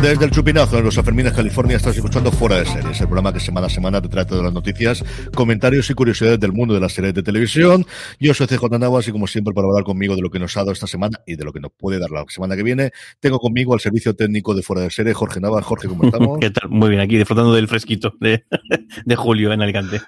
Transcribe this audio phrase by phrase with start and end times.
[0.00, 3.40] Desde el Chupinazo, en los Afermines, California, estás escuchando Fuera de Series, el programa que
[3.40, 6.92] semana a semana te trata de las noticias, comentarios y curiosidades del mundo de las
[6.92, 7.86] series de televisión.
[8.18, 10.60] Yo soy CJ Navas y como siempre para hablar conmigo de lo que nos ha
[10.60, 12.90] dado esta semana y de lo que nos puede dar la semana que viene,
[13.20, 15.64] tengo conmigo al servicio técnico de Fuera de Series, Jorge Navas.
[15.64, 16.38] Jorge, ¿cómo estamos?
[16.40, 16.68] ¿Qué tal?
[16.68, 18.44] Muy bien, aquí disfrutando del fresquito de,
[19.04, 20.00] de julio en Alicante.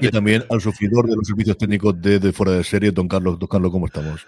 [0.00, 3.38] y también al sufridor de los servicios técnicos de, de Fuera de Series, don Carlos.
[3.38, 4.26] Don Carlos, ¿cómo estamos?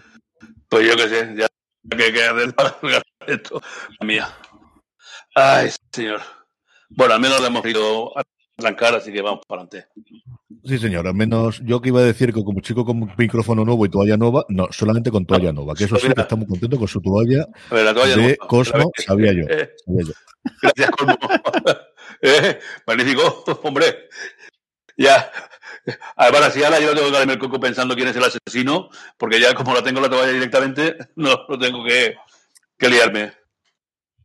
[0.68, 1.46] Pues yo qué sé, ya
[1.90, 2.44] que queda de
[3.26, 3.62] esto,
[4.00, 4.28] la mía.
[5.38, 6.22] Ay, señor.
[6.88, 8.22] Bueno, al menos le hemos ido a
[8.56, 9.90] arrancar, así que vamos para adelante.
[10.64, 13.84] Sí, señor, al menos yo que iba a decir que como chico con micrófono nuevo
[13.84, 16.78] y toalla nueva, no, solamente con toalla nueva, que eso sí que está muy contento
[16.78, 19.42] con su toalla, la toalla de Cosmo, sabía yo,
[19.84, 20.12] sabía yo.
[20.62, 21.18] Gracias, Cosmo.
[22.22, 24.08] eh, magnífico, hombre.
[24.96, 25.30] Ya.
[26.16, 29.38] Además, así ahora yo tengo que darme el coco pensando quién es el asesino, porque
[29.38, 32.14] ya como la tengo la toalla directamente, no, no tengo que,
[32.78, 33.45] que liarme.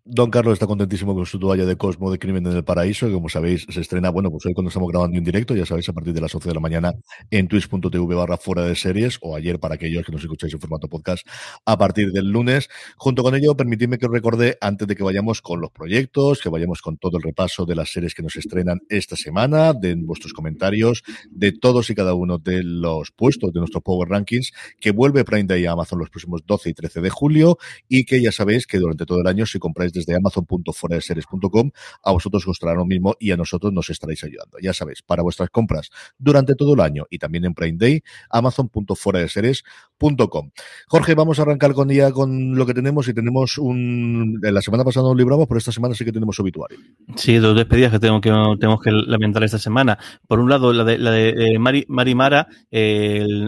[0.04, 3.14] Don Carlos está contentísimo con su toalla de Cosmo de Crimen en el Paraíso, que
[3.14, 5.94] como sabéis se estrena, bueno, pues hoy cuando estamos grabando en directo, ya sabéis, a
[5.94, 6.92] partir de las 11 de la mañana
[7.30, 10.88] en twitch.tv barra fuera de series, o ayer para aquellos que nos escucháis en formato
[10.88, 11.28] podcast
[11.68, 12.68] a partir del lunes.
[12.98, 16.50] Junto con ello, permitidme que os recordé, antes de que vayamos con los proyectos, que
[16.50, 20.34] vayamos con todo el repaso de las series que nos estrenan esta semana, de vuestros
[20.34, 25.24] comentarios, de todos y cada uno de los puestos de nuestros Power Rankings, que vuelve
[25.26, 28.66] Prime Day a Amazon los próximos 12 y 13 de julio, y que ya sabéis
[28.66, 31.72] que durante todo el año, si compráis desde amazon.foradeseries.com,
[32.04, 34.58] a vosotros os traerá lo mismo y a nosotros nos estaréis ayudando.
[34.62, 40.52] Ya sabéis, para vuestras compras durante todo el año y también en Prime Day, amazon.foradeseries.com.
[40.88, 44.40] Jorge, vamos a arrancar con día con lo que tenemos y tenemos un...
[44.42, 46.78] La semana pasada nos libramos, pero esta semana sí que tenemos obituario.
[47.16, 49.98] Sí, dos despedidas que tenemos que, tenemos que lamentar esta semana.
[50.28, 52.48] Por un lado, la de, la de eh, Mari, Mara,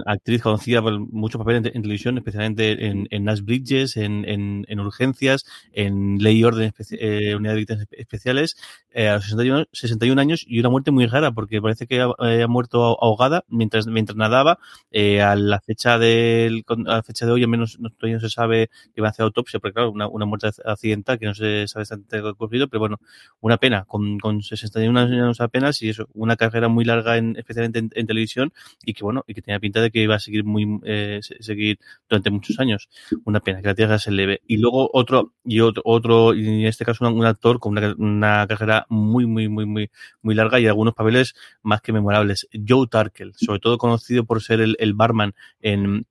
[0.05, 4.79] actriz conocida por muchos papeles en, televisión, especialmente en, en Nash Bridges, en, en, en
[4.79, 8.55] Urgencias, en Ley y Orden, eh, Unidad de Víctimas Especiales,
[8.91, 12.09] eh, a los 61, 61, años y una muerte muy rara porque parece que ha,
[12.17, 14.59] ha muerto ahogada mientras, mientras nadaba.
[14.91, 18.21] Eh, a la fecha del, a la fecha de hoy, al menos no, todavía no
[18.21, 21.33] se sabe que va a hacer autopsia, porque claro, una, una muerte accidental que no
[21.33, 22.99] se sabe exactamente lo ocurrido, pero bueno,
[23.41, 27.79] una pena, con, con 61 años apenas y eso, una carrera muy larga, en, especialmente
[27.79, 28.53] en, en, televisión,
[28.85, 31.79] y que bueno, y que tenía pinta de que iba a seguir muy, eh, seguir
[32.09, 32.89] durante muchos años.
[33.25, 34.41] Una pena, que la tierra se leve.
[34.47, 38.47] Y luego otro, y otro, otro, y en este caso un, actor con una, una,
[38.47, 39.91] carrera muy, muy, muy, muy,
[40.21, 42.47] muy larga y algunos papeles más que memorables.
[42.67, 46.05] Joe Tarkel, sobre todo conocido por ser el, el barman en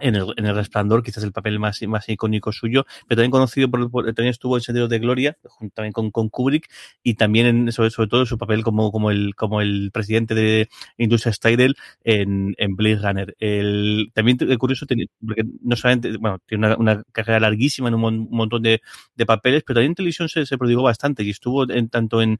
[0.00, 3.70] en el, en el Resplandor, quizás el papel más, más icónico suyo, pero también conocido
[3.70, 5.36] por, por también estuvo en Sendero de Gloria,
[5.74, 6.68] también con, con Kubrick,
[7.02, 10.68] y también en, sobre, sobre, todo su papel como, como el, como el presidente de
[10.96, 13.36] Industria Style en, en Blade Runner.
[13.38, 18.28] El, también es curioso, porque no solamente, bueno, tiene una, carrera larguísima en un, mon,
[18.30, 18.80] montón de,
[19.14, 22.38] de, papeles, pero también en televisión se, se prodigó bastante y estuvo en, tanto en,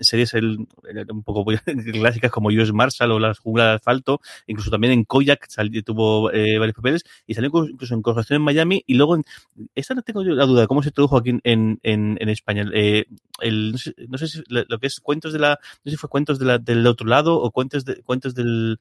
[0.00, 0.66] series el,
[1.10, 1.44] un poco
[1.92, 5.48] clásicas como US Marshall o Las Junglas de Asfalto, incluso también en Koyak
[5.84, 9.24] tuvo eh, varios papeles y salió incluso en Conversación en Miami y luego en,
[9.74, 12.64] esta no tengo yo la duda cómo se tradujo aquí en, en, en España.
[12.72, 13.06] Eh,
[13.40, 15.96] el, no, sé, no sé si lo que es cuentos de la no sé si
[15.96, 18.78] fue cuentos de la, del otro lado o cuentos de cuentos del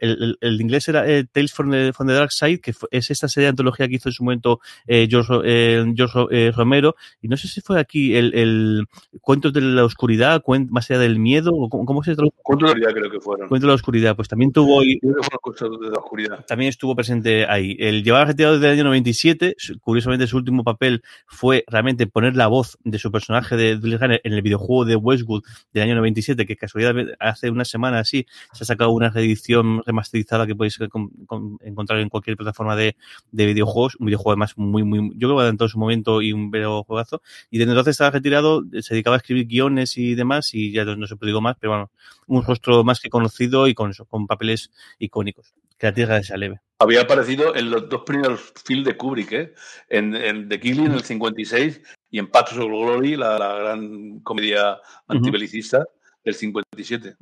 [0.00, 3.10] el, el, inglés era eh, Tales from the, from the, Dark Side, que fue, es
[3.10, 6.96] esta serie de antología que hizo en su momento eh, George, eh, George eh, Romero,
[7.20, 8.86] y no sé si fue aquí el, el
[9.20, 12.36] Cuentos de la Oscuridad, cuen, más allá del miedo, o cómo, cómo se tradujo.
[12.42, 13.48] Cuentos de la Oscuridad creo que fueron.
[13.48, 14.82] Cuentos de la Oscuridad, pues también tuvo...
[14.82, 16.44] Y, de la Oscuridad.
[16.46, 17.76] También estuvo presente ahí.
[17.78, 22.46] El llevaba retirado desde el año 97, curiosamente su último papel fue realmente poner la
[22.46, 25.42] voz de su personaje de Runner en el videojuego de Westwood
[25.72, 30.46] del año 97, que casualidad hace una semana así se ha sacado una reedición remasterizada
[30.46, 32.96] que podéis encontrar en cualquier plataforma de,
[33.32, 33.96] de, videojuegos.
[33.98, 37.22] Un videojuego además muy, muy, yo creo que en todo su momento y un videojuegazo.
[37.50, 41.06] Y desde entonces estaba retirado, se dedicaba a escribir guiones y demás y ya no,
[41.06, 41.90] se puede digo más, pero bueno,
[42.26, 45.54] un rostro más que conocido y con con papeles icónicos.
[45.78, 46.60] Que la tierra se leve.
[46.80, 49.52] Había aparecido en los dos primeros films de Kubrick, ¿eh?
[49.88, 51.80] en, en The Killing en el 56
[52.10, 55.84] y en Pathos of Glory, la, la gran comedia antibelicista
[56.24, 57.16] del 57.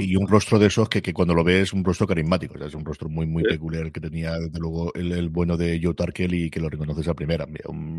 [0.00, 2.66] Y un rostro de esos que, que, cuando lo ves, un rostro carismático, o sea,
[2.66, 5.94] es un rostro muy, muy peculiar que tenía, desde luego, el, el bueno de Joe
[5.94, 7.46] Tarkel y que lo reconoces a primera.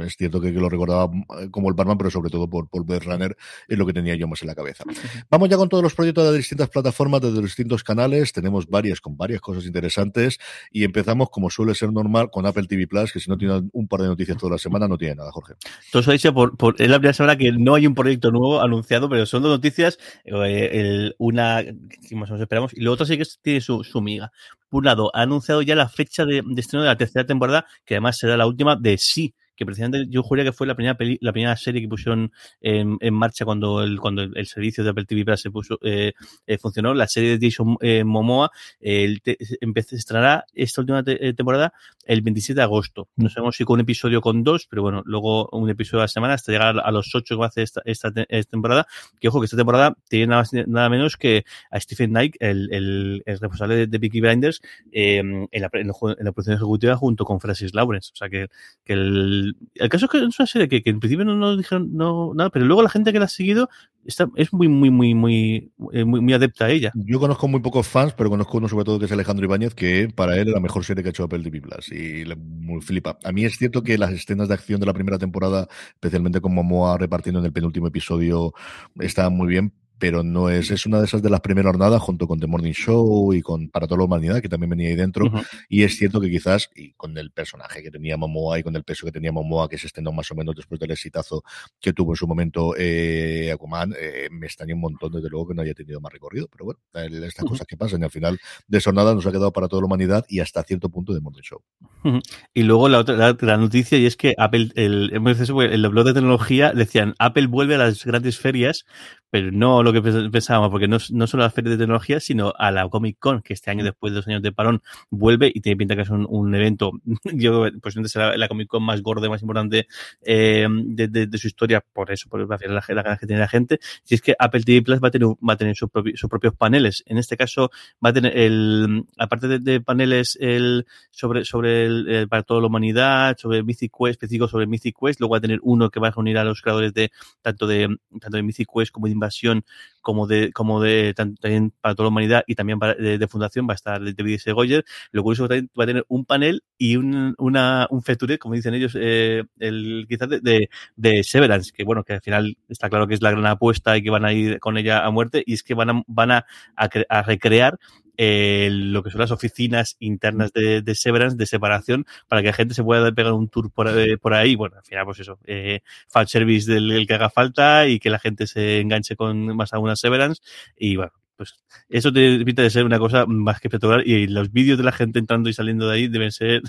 [0.05, 2.85] Es cierto que, que, lo recordaba eh, como el Batman, pero sobre todo por, por
[2.85, 3.37] Blade Runner,
[3.67, 4.83] es lo que tenía yo más en la cabeza.
[5.29, 8.33] Vamos ya con todos los proyectos de distintas plataformas, de distintos canales.
[8.33, 10.39] Tenemos varias, con varias cosas interesantes.
[10.71, 13.87] Y empezamos, como suele ser normal, con Apple TV Plus, que si no tiene un
[13.87, 15.53] par de noticias toda la semana, no tiene nada, Jorge.
[15.93, 19.09] Eso dicho por, por, es la primera semana que no hay un proyecto nuevo anunciado,
[19.09, 19.97] pero son dos noticias.
[20.25, 21.63] Eh, el, una
[22.07, 22.73] que más o menos esperamos.
[22.73, 24.31] Y lo otro sí que tiene su, miga.
[24.69, 27.65] Por un lado, ha anunciado ya la fecha de, de estreno de la tercera temporada,
[27.85, 30.95] que además será la última de sí que precisamente yo juraría que fue la primera
[30.95, 34.89] peli, la primera serie que pusieron en, en marcha cuando el, cuando el, servicio de
[34.89, 36.13] Apple TV Plus se puso, eh,
[36.47, 41.33] eh, funcionó, la serie de Jason eh, Momoa, el te, estrenará esta última te, eh,
[41.33, 41.73] temporada
[42.05, 43.09] el 27 de agosto.
[43.15, 46.07] No sabemos si con un episodio con dos, pero bueno, luego un episodio a la
[46.07, 48.87] semana hasta llegar a los ocho que va a hacer esta, esta, esta temporada.
[49.19, 53.23] Que ojo que esta temporada tiene nada, nada menos que a Stephen Knight, el, el,
[53.25, 54.61] el responsable de, de Peaky Blinders,
[54.91, 58.11] eh, en, la, en, la, en la producción ejecutiva junto con Francis Lawrence.
[58.13, 58.47] O sea que,
[58.83, 59.42] que el,
[59.75, 62.33] el, caso es que es una serie que, que en principio no, no, dijeron no,
[62.33, 63.69] nada, pero luego la gente que la ha seguido
[64.05, 66.91] está, es muy, muy, muy, muy, muy, muy adepta a ella.
[66.95, 70.09] Yo conozco muy pocos fans, pero conozco uno sobre todo que es Alejandro Ibáñez, que
[70.13, 72.81] para él es la mejor serie que ha hecho Apple TV Plus y le muy
[72.81, 73.17] flipa.
[73.23, 76.53] A mí es cierto que las escenas de acción de la primera temporada, especialmente con
[76.53, 78.53] Momoa repartiendo en el penúltimo episodio,
[78.99, 82.27] estaban muy bien, pero no es, es una de esas de las primeras jornadas junto
[82.27, 85.25] con The Morning Show y con Para toda la humanidad, que también venía ahí dentro.
[85.25, 85.47] Uh -huh.
[85.69, 88.83] Y es cierto que quizás, y con el personaje que tenía Momoa y con el
[88.83, 91.43] peso que tenía Momoa, que se estrenó más o menos después del exitazo
[91.79, 95.53] que tuvo en su momento eh, Aquaman, eh, me extraña un montón, desde luego, que
[95.53, 96.47] no haya tenido más recorrido.
[96.51, 97.49] Pero bueno, estas uh -huh.
[97.49, 98.01] cosas que pasan.
[98.01, 100.89] Y al final de jornada nos ha quedado para toda la humanidad y hasta cierto
[100.89, 101.61] punto de Morning Show.
[102.03, 102.21] Uh -huh.
[102.53, 106.05] Y luego la otra la, la, noticia, y es que Apple, el, el, el blog
[106.05, 108.85] de tecnología decían, Apple vuelve a las grandes ferias,
[109.33, 109.99] pero no lo que
[110.29, 113.41] pensábamos, porque no, no solo a la feria de tecnología, sino a la Comic Con,
[113.41, 116.09] que este año, después de dos años de parón, vuelve y tiene pinta que es
[116.11, 116.91] un, un evento,
[117.33, 119.87] yo pues será la Comic Con más gorda más importante
[120.21, 123.47] eh, de, de, de, su historia, por eso, por la, la, la que tiene la
[123.47, 123.79] gente.
[124.03, 126.29] Si es que Apple TV Plus va a tener, va a tener sus, propi, sus
[126.29, 127.01] propios paneles.
[127.07, 127.71] En este caso,
[128.05, 132.61] va a tener el, aparte de, de paneles el, sobre, sobre el, el, para toda
[132.61, 135.99] la humanidad, sobre Mythic Quest, específico sobre Mythic Quest, luego va a tener uno que
[135.99, 137.09] va a reunir a los creadores de
[137.41, 137.87] tanto de
[138.21, 139.65] tanto de Mythic Quest como de invasión
[140.01, 143.73] como de como de también para toda la humanidad y también para, de, fundación va
[143.73, 148.03] a estar David Goyer lo curioso va a tener un panel y un, una, un
[148.03, 152.21] feature como dicen ellos eh, el quizás de, de, de, Severance que bueno que al
[152.21, 155.05] final está claro que es la gran apuesta y que van a ir con ella
[155.05, 157.79] a muerte y es que van a, van a, a, a recrear
[158.17, 162.53] eh, lo que son las oficinas internas de, de, Severance, de separación, para que la
[162.53, 164.55] gente se pueda pegar un tour por, eh, por ahí.
[164.55, 168.09] Bueno, al final, pues eso, eh, fan service del, del, que haga falta y que
[168.09, 170.41] la gente se enganche con más a una Severance.
[170.77, 171.53] Y bueno, pues
[171.89, 174.07] eso te pinta de ser una cosa más que espectacular.
[174.07, 176.61] Y los vídeos de la gente entrando y saliendo de ahí deben ser,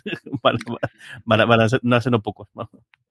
[0.43, 0.57] van,
[1.25, 2.49] van, van a ser, no pocos.
[2.55, 2.71] ¿no?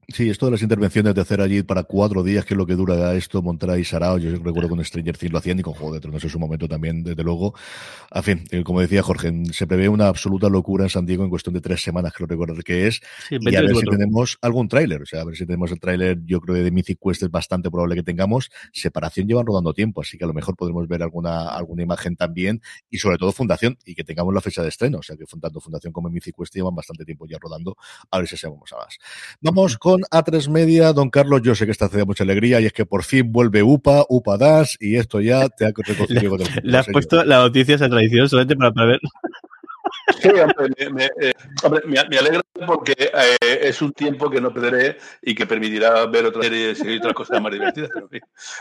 [0.09, 2.75] Sí, esto de las intervenciones de hacer allí para cuatro días, que es lo que
[2.75, 5.93] dura esto, montar ahí Sarao, yo recuerdo con Stranger Things lo hacían y con Juego
[5.93, 7.55] de Tronos en su momento también, desde luego.
[8.13, 11.29] En fin, eh, como decía Jorge, se prevé una absoluta locura en San Diego en
[11.29, 14.37] cuestión de tres semanas, que lo recuerdo que es, sí, y a ver si tenemos
[14.41, 16.99] algún tráiler, o sea, a ver si tenemos el tráiler, yo creo que de Mythic
[17.01, 18.51] Quest es bastante probable que tengamos.
[18.73, 22.61] Separación llevan rodando tiempo, así que a lo mejor podremos ver alguna, alguna imagen también,
[22.89, 25.59] y sobre todo Fundación, y que tengamos la fecha de estreno, o sea, que tanto
[25.59, 27.75] Fundación como Mythic Quest llevan bastante tiempo ya rodando,
[28.11, 28.97] a ver si hacemos a más.
[29.41, 32.73] Vamos con A3 Media don Carlos, yo sé que esta hace mucha alegría y es
[32.73, 36.37] que por fin vuelve UPA, UPA Das y esto ya te ha recogido.
[36.37, 38.99] Le, le has puesto la noticia esa tradición solamente para, para ver.
[40.23, 45.35] Sí, eh, hombre, me, me, alegra porque eh, es un tiempo que no perderé y
[45.35, 47.89] que permitirá ver otras series y otras cosas más divertidas.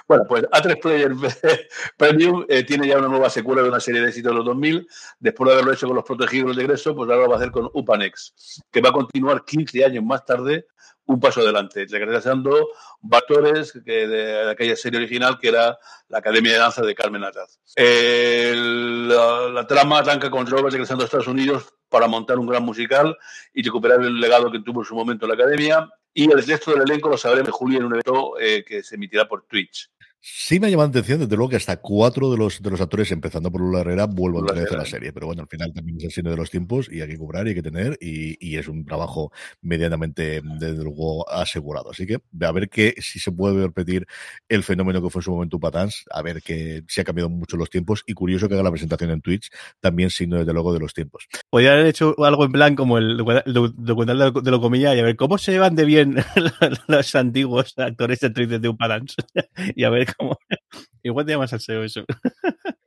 [0.09, 1.13] Bueno, pues A3 Player
[1.97, 4.89] Premium eh, tiene ya una nueva secuela de una serie de éxitos de los 2000.
[5.21, 7.53] Después de haberlo hecho con Los Protegidos del Egreso, pues ahora lo va a hacer
[7.53, 10.67] con Upanex, que va a continuar 15 años más tarde
[11.07, 12.69] un paso adelante, regresando
[13.11, 15.79] actores que de, aquella serie original que era
[16.09, 17.59] la Academia de Danza de Carmen Ataz.
[17.77, 23.17] la, la, trama arranca con Robert regresando a Estados Unidos para montar un gran musical
[23.53, 25.89] y recuperar el legado que tuvo en su momento en la Academia.
[26.15, 28.97] Y el resto del elenco lo sabremos en julio en un evento eh, que se
[28.97, 29.91] emitirá por Twitch.
[30.25, 32.81] Sí me ha llamado la atención, desde luego, que hasta cuatro de los, de los
[32.81, 35.13] actores, empezando por Lula Herrera, vuelvan a a la serie.
[35.13, 37.47] Pero bueno, al final también es el cine de los tiempos y hay que cobrar
[37.47, 41.91] y hay que tener y, y es un trabajo medianamente, desde luego, asegurado.
[41.91, 44.07] Así que a ver que si se puede repetir
[44.49, 47.57] el fenómeno que fue en su momento Patans, a ver que si ha cambiado mucho
[47.57, 49.51] los tiempos y curioso que haga la presentación en Twitch,
[49.81, 51.27] también signo desde luego de los tiempos.
[51.51, 55.17] Podría haber hecho algo en plan como el documental de lo comilla y a ver
[55.17, 56.17] cómo se llevan de bien
[56.87, 59.17] los antiguos actores y actrices de un Patans
[59.75, 60.12] y a ver
[61.03, 62.05] Igual te llamas al SEO eso.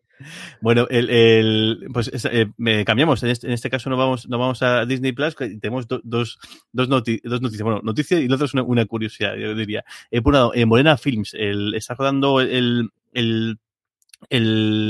[0.62, 2.48] Bueno, el, el pues eh,
[2.86, 3.22] cambiamos.
[3.24, 5.36] En este, en este, caso no vamos, no vamos a Disney Plus.
[5.36, 6.40] Tenemos dos, dos,
[6.72, 7.62] dos, noticias.
[7.62, 9.84] Bueno, noticia y la otra es una, curiosidad, yo diría.
[10.12, 13.60] Eh, por un lado, en Morena Films el, está rodando el, el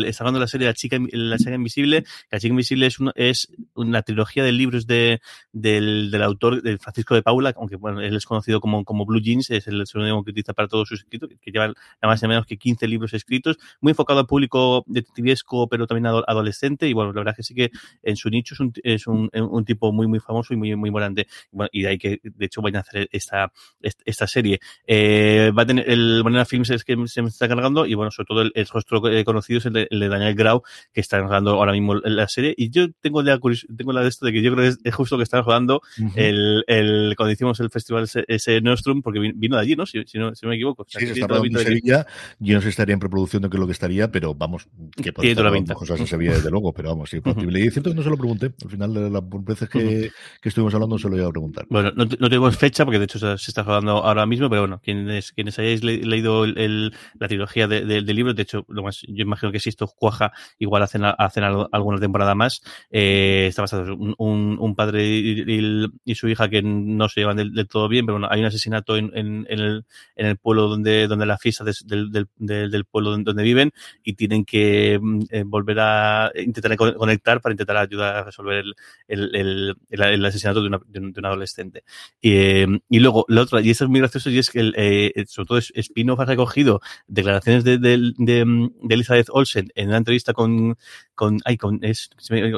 [0.06, 2.06] el, de la serie La chica, la chica invisible.
[2.32, 5.22] La chica invisible es, una, es una trilogía de libros de,
[5.52, 9.22] del, del autor de Francisco de Paula, aunque bueno, él es conocido como, como Blue
[9.22, 12.28] Jeans, es el seudónimo que utiliza para todos sus escritos, que lleva nada más y
[12.28, 16.88] menos que 15 libros escritos, muy enfocado al público detectivesco, pero también adolescente.
[16.88, 17.72] Y bueno, la verdad es que sí que
[18.04, 20.92] en su nicho es un, es un, un tipo muy, muy famoso y muy, muy
[20.92, 21.28] morante.
[21.72, 24.60] y de ahí que, de hecho, vayan a hacer esta, esta serie.
[24.88, 28.12] Eh, va a tener el Manera Films es que se me está cargando y bueno,
[28.12, 31.72] sobre todo el, el rostro conocido es el de, Daniel Grau, que está jugando ahora
[31.72, 32.54] mismo la serie.
[32.58, 33.40] Y yo tengo la,
[33.76, 35.82] tengo la de esto de que yo creo que es, justo que están jugando
[36.16, 39.86] el, el, cuando hicimos el festival ese, Nostrum, porque vino de allí, ¿no?
[39.86, 40.86] Si, no, si me equivoco.
[40.88, 42.06] sí, está rodando en Sevilla.
[42.40, 44.68] Yo no sé si estaría en preproducción de qué es lo que estaría, pero vamos,
[44.96, 47.60] que puede estar cosas en Sevilla, desde luego, pero vamos, sí, posible.
[47.60, 48.54] Y es cierto que no se lo pregunté.
[48.64, 50.12] Al final, de las veces que,
[50.42, 51.66] que estuvimos hablando, se lo iba a preguntar.
[51.70, 54.80] Bueno, no, no tenemos fecha, porque de hecho se, está jugando ahora mismo, pero bueno,
[54.84, 59.24] quienes, quienes hayáis leído el, la trilogía del de, libro, de hecho, lo más, yo
[59.24, 62.62] imagino que si esto cuaja, igual hacen, hacen alguna temporada más.
[62.90, 67.88] Eh, está basado un, un, padre y, su hija que no se llevan del, todo
[67.88, 71.38] bien, pero bueno, hay un asesinato en, en, el, en el pueblo donde, donde la
[71.38, 73.72] fiesta del, del, del, pueblo donde viven
[74.04, 78.64] y tienen que mm, eh, volver a intentar conectar para intentar ayudar a resolver
[79.08, 81.84] el, el, el, asesinato de, una, de, un, adolescente.
[82.22, 85.26] Y, eh, y luego, la otra, y eso es muy gracioso, y es que el,
[85.28, 90.78] sobre todo Spinoff ha recogido declaraciones de, de, de, Elizabeth Olsen en una entrevista con,
[91.14, 92.10] con, ay, con, es,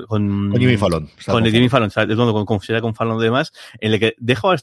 [0.08, 1.10] con, con Jimmy Fallon.
[1.26, 2.16] Con Jimmy Fallon, ¿sabes?
[2.16, 4.56] Con, con, con Fallon y demás, en el que deja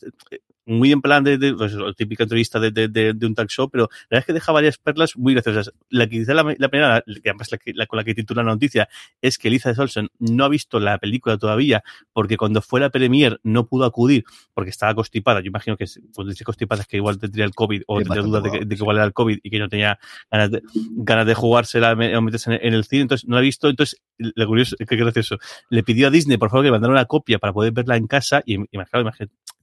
[0.66, 3.88] muy en plan de, de pues, típica entrevista de, de, de, un talk show, pero
[4.08, 5.72] la verdad es que deja varias perlas muy graciosas.
[5.90, 8.52] La que dice la, la primera, que además la, la, con la que titula la
[8.52, 8.88] noticia,
[9.20, 13.40] es que Elizabeth Olsen no ha visto la película todavía porque cuando fue la premier
[13.42, 15.40] no pudo acudir porque estaba constipada.
[15.40, 18.42] Yo imagino que cuando dice constipada es que igual tendría el COVID o tendría dudas
[18.42, 19.98] de que, de que, igual era el COVID y que no tenía
[20.30, 20.62] ganas de,
[20.96, 23.68] ganas de jugársela o meterse en, el cine, entonces no la ha visto.
[23.68, 25.38] Entonces, lo curioso, qué gracioso,
[25.70, 28.42] le pidió a Disney, por favor, que mandara una copia para poder verla en casa
[28.44, 29.10] y, imagino,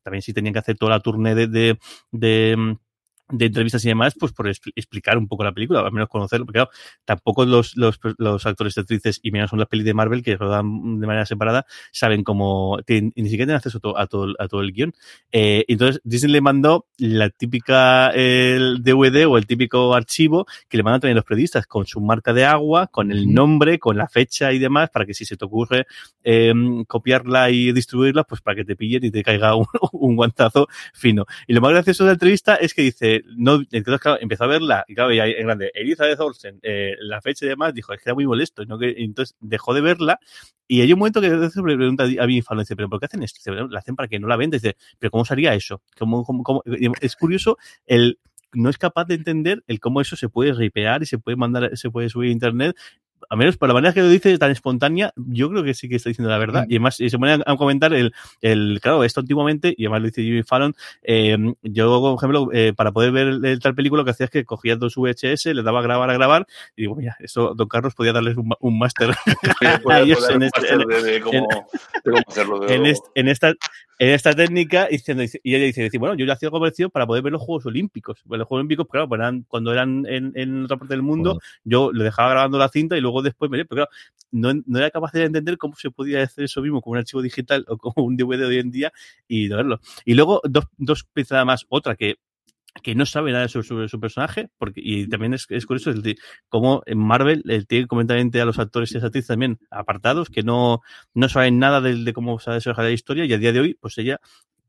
[0.03, 1.79] también si tenían que hacer toda la tournée de, de,
[2.11, 2.77] de
[3.31, 6.59] de entrevistas y demás, pues por explicar un poco la película, al menos conocerlo, porque
[6.59, 6.71] claro,
[7.05, 10.35] tampoco los, los, los actores y actrices, y menos son las pelis de Marvel, que
[10.35, 14.71] rodan de manera separada, saben cómo, ni siquiera tienen acceso a todo, a todo, el
[14.71, 14.93] guion.
[15.31, 20.83] Eh, entonces, Disney le mandó la típica el DVD o el típico archivo que le
[20.83, 24.51] mandan también los periodistas, con su marca de agua, con el nombre, con la fecha
[24.51, 25.87] y demás, para que si se te ocurre
[26.23, 26.53] eh,
[26.87, 31.25] copiarla y distribuirla, pues para que te pillen y te caiga un, un guantazo fino.
[31.47, 34.47] Y lo más gracioso de la entrevista es que dice, no, entonces, claro, empezó a
[34.47, 37.99] verla, y claro, y en grande, Elizabeth Olsen, eh, la fecha y demás, dijo, es
[37.99, 38.77] que era muy molesto, ¿no?
[38.77, 40.19] que, entonces dejó de verla,
[40.67, 43.23] y hay un momento que se pregunta a mi fan, dice, ¿pero por qué hacen
[43.23, 43.53] esto?
[43.53, 45.81] La hacen para que no la venda, dice, ¿pero cómo sería eso?
[45.97, 46.63] ¿Cómo, cómo, cómo?
[47.01, 48.19] Es curioso el
[48.53, 51.75] no es capaz de entender el cómo eso se puede ripear y se puede mandar,
[51.77, 52.77] se puede subir a internet
[53.29, 55.95] a menos por la manera que lo dice tan espontánea, yo creo que sí que
[55.95, 56.63] está diciendo la verdad.
[56.67, 56.71] Mm.
[56.71, 60.23] Y además, se pone a comentar el, el, claro, esto antiguamente, y además lo dice
[60.23, 64.11] Jimmy Fallon, eh, yo, por ejemplo, eh, para poder ver el, tal película, lo que
[64.11, 67.15] hacía es que cogía dos VHS, le daba a grabar, a grabar, y digo, mira,
[67.19, 69.11] eso, don Carlos podía darles un, un máster
[69.89, 70.73] a ellos en, este,
[72.69, 73.53] en, en, esta,
[74.01, 77.33] en esta técnica, diciendo, y ella dice, bueno, yo ya hacía conversión para poder ver
[77.33, 78.19] los Juegos Olímpicos.
[78.27, 81.39] Pues los Juegos Olímpicos, claro, pues eran, cuando eran en, en, otra parte del mundo,
[81.63, 83.89] yo le dejaba grabando la cinta y luego después me pero claro,
[84.31, 87.21] no, no, era capaz de entender cómo se podía hacer eso mismo con un archivo
[87.21, 88.91] digital o con un DVD hoy en día
[89.27, 89.79] y de verlo.
[90.03, 92.15] Y luego, dos, dos piezas más, otra que
[92.83, 96.17] que no sabe nada sobre, su personaje, porque, y también es, es curioso el,
[96.49, 100.43] cómo en Marvel el tiene completamente a los actores y las actrices también apartados, que
[100.43, 100.81] no,
[101.13, 103.59] no saben nada de, de cómo se ha desarrollado la historia, y a día de
[103.59, 104.19] hoy, pues ella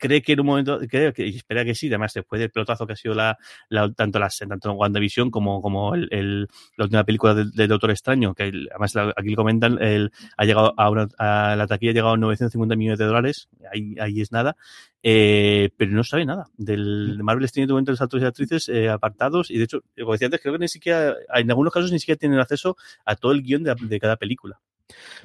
[0.02, 2.86] cree que en un momento, creo que, y espera que sí, además después del pelotazo
[2.86, 7.04] que ha sido la, la tanto la tanto WandaVision como, como el, el, la última
[7.04, 10.74] película del, del Doctor Extraño, que el, además la, aquí le comentan, el, ha llegado
[10.76, 14.32] a, una, a la taquilla ha llegado a 950 millones de dólares, ahí, ahí es
[14.32, 14.56] nada,
[15.04, 16.46] eh, pero no sabe nada.
[16.56, 20.12] Del de Marvel tiene momento los actores y actrices eh, apartados y de hecho, como
[20.12, 23.30] decía antes, creo que ni siquiera, en algunos casos ni siquiera tienen acceso a todo
[23.30, 24.60] el guion de, de cada película.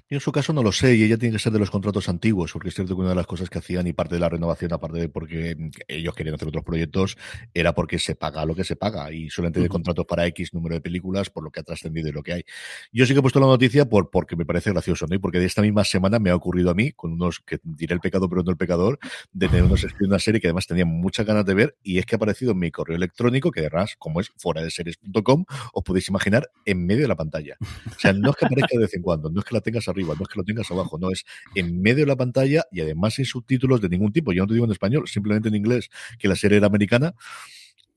[0.10, 2.08] Yo en su caso no lo sé, y ella tiene que ser de los contratos
[2.10, 4.30] antiguos, porque es cierto que una de las cosas que hacían y parte de la
[4.30, 7.18] renovación, aparte de porque ellos querían hacer otros proyectos,
[7.54, 9.74] era porque se paga lo que se paga y suelen tener uh -huh.
[9.74, 12.44] contratos para X número de películas por lo que ha trascendido y lo que hay.
[12.92, 15.16] Yo sí que he puesto la noticia por porque me parece gracioso, ¿no?
[15.16, 17.94] Y porque de esta misma semana me ha ocurrido a mí, con unos que diré
[17.94, 19.00] el pecado pero no el pecador,
[19.32, 22.16] de tener una, una serie que además tenía muchas ganas de ver y es que
[22.16, 26.08] ha aparecido en mi correo electrónico, que además, como es fuera de series.com, os podéis
[26.10, 27.58] imaginar en medio de la pantalla.
[27.62, 29.88] O sea, no es que aparezca de vez en cuando, no es que la tengas
[29.88, 31.26] arriba, no es que lo tengas abajo, no, es
[31.56, 34.34] en medio de la pantalla y además sin subtítulos de ningún tipo.
[34.34, 35.90] Yo no te digo en español, simplemente en inglés,
[36.20, 37.16] que la serie era americana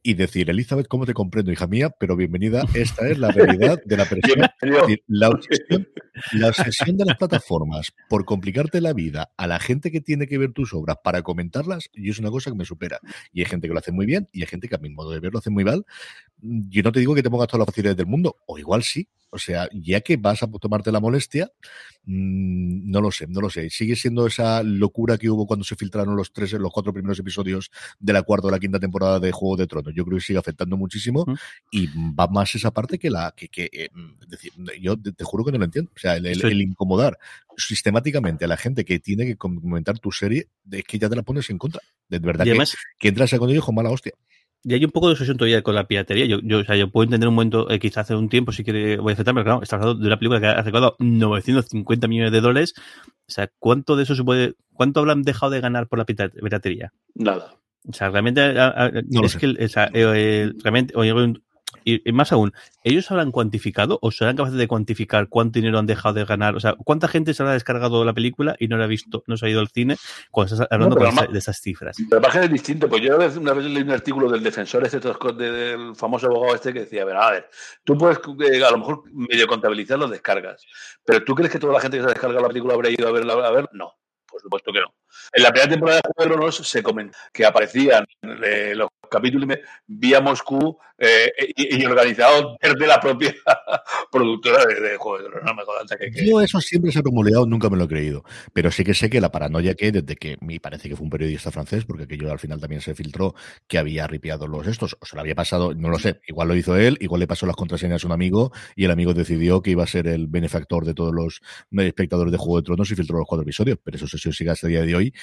[0.02, 1.90] y decir, Elizabeth, ¿cómo te comprendo, hija mía?
[1.90, 4.54] Pero bienvenida, esta es la realidad de la persona.
[5.06, 5.88] la, obsesión,
[6.32, 10.38] la obsesión de las plataformas por complicarte la vida a la gente que tiene que
[10.38, 12.98] ver tus obras para comentarlas, y es una cosa que me supera.
[13.32, 15.10] Y hay gente que lo hace muy bien y hay gente que a mi modo
[15.10, 15.84] de ver lo hace muy mal.
[16.38, 19.08] Yo no te digo que te pongas todas las facilidades del mundo, o igual sí,
[19.30, 21.52] o sea, ya que vas a tomarte la molestia,
[22.04, 23.70] mmm, no lo sé, no lo sé.
[23.70, 27.70] Sigue siendo esa locura que hubo cuando se filtraron los tres, los cuatro primeros episodios
[28.00, 29.89] de la cuarta o la quinta temporada de Juego de Tronos.
[29.94, 31.34] Yo creo que sigue afectando muchísimo mm.
[31.70, 33.88] y va más esa parte que la que, que eh,
[34.28, 35.90] decir, yo te, te, juro que no lo entiendo.
[35.94, 37.18] O sea, el, el, el, incomodar
[37.56, 41.22] sistemáticamente a la gente que tiene que comentar tu serie, es que ya te la
[41.22, 41.80] pones en contra.
[42.08, 44.12] De verdad que, además, que entras a con ellos con mala hostia.
[44.62, 46.26] Y hay un poco de obsesión todavía con la piratería.
[46.26, 48.62] Yo, yo, o sea, yo puedo entender un momento, eh, quizás hace un tiempo, si
[48.62, 52.08] quiere, voy a aceptar, pero claro, estamos hablando de una película que ha recaudado 950
[52.08, 52.74] millones de dólares.
[52.76, 56.92] O sea, ¿cuánto de eso se puede, cuánto habrán dejado de ganar por la piratería?
[57.14, 57.56] Nada.
[57.88, 61.12] O sea, realmente, a, a, no es que, o sea, eh, realmente, oye,
[61.84, 62.52] y, y, más aún,
[62.84, 66.56] ¿ellos habrán cuantificado o serán capaces de cuantificar cuánto dinero han dejado de ganar?
[66.56, 69.36] O sea, ¿cuánta gente se habrá descargado la película y no la ha visto, no
[69.36, 69.96] se ha ido al cine
[70.30, 71.96] cuando estás hablando no, esa, de esas cifras?
[72.08, 75.94] Pero la es distinto, pues yo una vez leí un artículo del defensor este, del
[75.96, 77.50] famoso abogado este que decía, a ver, a ver,
[77.84, 80.66] tú puedes eh, a lo mejor medio contabilizar las descargas,
[81.04, 83.08] pero ¿tú crees que toda la gente que se ha descargado la película habrá ido
[83.08, 83.34] a verla?
[83.34, 83.99] A ver, no
[84.30, 84.94] por supuesto que no.
[85.32, 88.06] En la primera temporada de Juego de Tronos se comentó que aparecían
[88.44, 93.34] eh, los capítulos vía Moscú eh, y, y, organizados desde la propia
[94.12, 95.44] productora de, Juego de Tronos.
[95.44, 96.26] No me jodas, que, que...
[96.26, 98.22] Yo eso siempre se ha rumoreado, nunca me lo he creído.
[98.52, 101.10] Pero sí que sé que la paranoia que desde que me parece que fue un
[101.10, 103.34] periodista francés, porque aquello al final también se filtró,
[103.66, 106.54] que había ripiado los estos, o se lo había pasado, no lo sé, igual lo
[106.54, 109.70] hizo él, igual le pasó las contraseñas a un amigo y el amigo decidió que
[109.70, 111.40] iba a ser el benefactor de todos los
[111.72, 113.78] espectadores de Juego de Tronos y filtró los cuatro episodios.
[113.82, 115.14] Pero eso se sigue hasta el día de hoy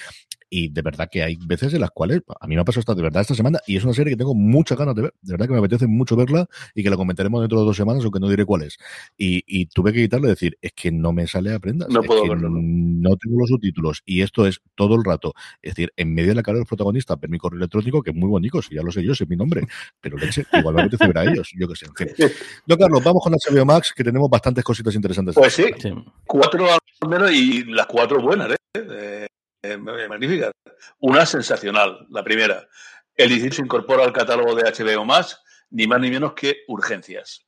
[0.50, 2.96] y de verdad que hay veces en las cuales a mí me ha pasado hasta
[2.96, 5.34] de verdad esta semana y es una serie que tengo muchas ganas de ver, de
[5.34, 8.20] verdad que me apetece mucho verla y que la comentaremos dentro de dos semanas, aunque
[8.20, 8.78] no diré cuál es.
[9.18, 12.24] Y, y tuve que quitarle decir, es que no me sale a prendas, no, puedo
[12.24, 12.50] que verlo.
[12.50, 16.30] no, no, tengo los subtítulos y esto es todo el rato, es decir, en medio
[16.30, 18.76] de la cara de los protagonistas, ver mi correo electrónico, que es muy bonito, si
[18.76, 19.66] ya lo sé yo, sé mi nombre,
[20.00, 22.30] pero leche, igual me apetece ver a ellos, yo que sé, en fin.
[22.66, 25.36] No, Carlos, vamos con HBO Max, que tenemos bastantes cositas interesantes.
[25.36, 25.94] Pues sí, sí.
[26.26, 26.68] cuatro
[27.02, 28.56] al menos y las cuatro buenas, ¿eh?
[28.76, 29.28] eh
[29.74, 30.52] eh, magníficas.
[31.00, 32.68] Una sensacional, la primera.
[33.16, 37.46] El 18 se incorpora al catálogo de HBO más, ni más ni menos que Urgencias.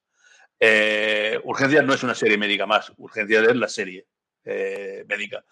[0.60, 4.08] Eh, Urgencias no es una serie médica más, Urgencias es la serie
[4.44, 5.46] eh, médica.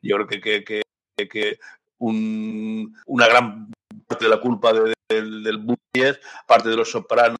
[0.00, 1.58] Yo creo que, que, que, que
[1.98, 3.72] un, una gran
[4.06, 7.38] parte de la culpa de, de, del es parte de los sopranos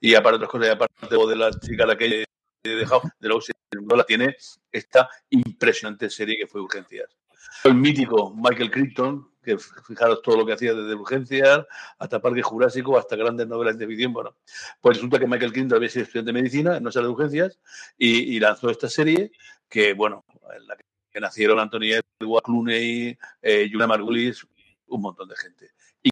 [0.00, 2.24] y aparte otras cosas, y aparte de la chica la que
[2.64, 4.36] he dejado, de luego la tiene
[4.70, 7.16] esta impresionante serie que fue Urgencias
[7.64, 11.66] el mítico Michael Crichton, que fijaros todo lo que hacía desde Urgencias
[11.98, 14.12] hasta Parque Jurásico, hasta grandes novelas de ficción.
[14.12, 14.36] Bueno,
[14.80, 17.58] pues resulta que Michael Crichton había sido estudiante de medicina una sala de urgencias
[17.98, 19.32] y, lanzó esta serie
[19.68, 20.24] que, bueno,
[20.56, 24.46] en la que nacieron Anthony Edward Clooney, eh, Julia Margulis,
[24.86, 25.70] un montón de gente.
[26.02, 26.10] Y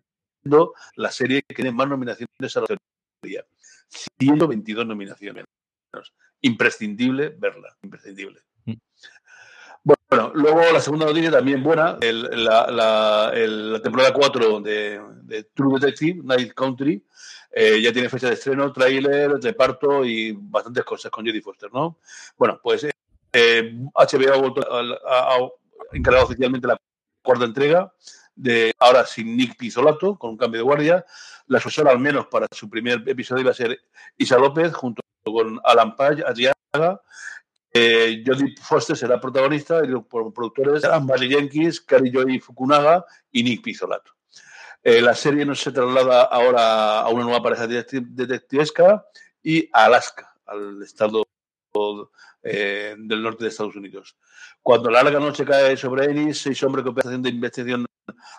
[0.96, 3.44] la serie que tiene más nominaciones a la teoría.
[4.18, 5.44] 122 nominaciones.
[6.42, 8.40] Imprescindible verla, imprescindible.
[9.82, 16.20] Bueno, luego la segunda noticia también buena, el, la, la, temporada 4 de, True Detective,
[16.24, 17.04] Night Country,
[17.52, 21.98] eh, ya tiene fecha de estreno, tráiler, reparto y bastantes cosas con Jodie Foster, ¿no?
[22.36, 22.86] Bueno, pues
[23.32, 25.48] eh, HBO ha, ha, ha,
[25.92, 26.76] encargado oficialmente la
[27.22, 27.92] cuarta entrega,
[28.34, 31.04] de ahora sin Nick Pizzolato, con un cambio de guardia.
[31.46, 33.78] La asesora, al menos para su primer episodio, iba a ser
[34.16, 37.00] Isa López, junto con Alan Page, Adriaga
[37.72, 43.42] eh, Jodie Foster será protagonista y los productores serán Barry Jenkins, Kari Joy Fukunaga y
[43.42, 44.12] Nick Pizzolato.
[44.82, 49.04] Eh, la serie no se traslada ahora a una nueva pareja detectivesca
[49.42, 51.22] y a Alaska, al estado
[52.42, 54.16] eh, del norte de Estados Unidos.
[54.62, 57.86] Cuando la larga noche cae sobre Ennis, seis hombres que operación de investigación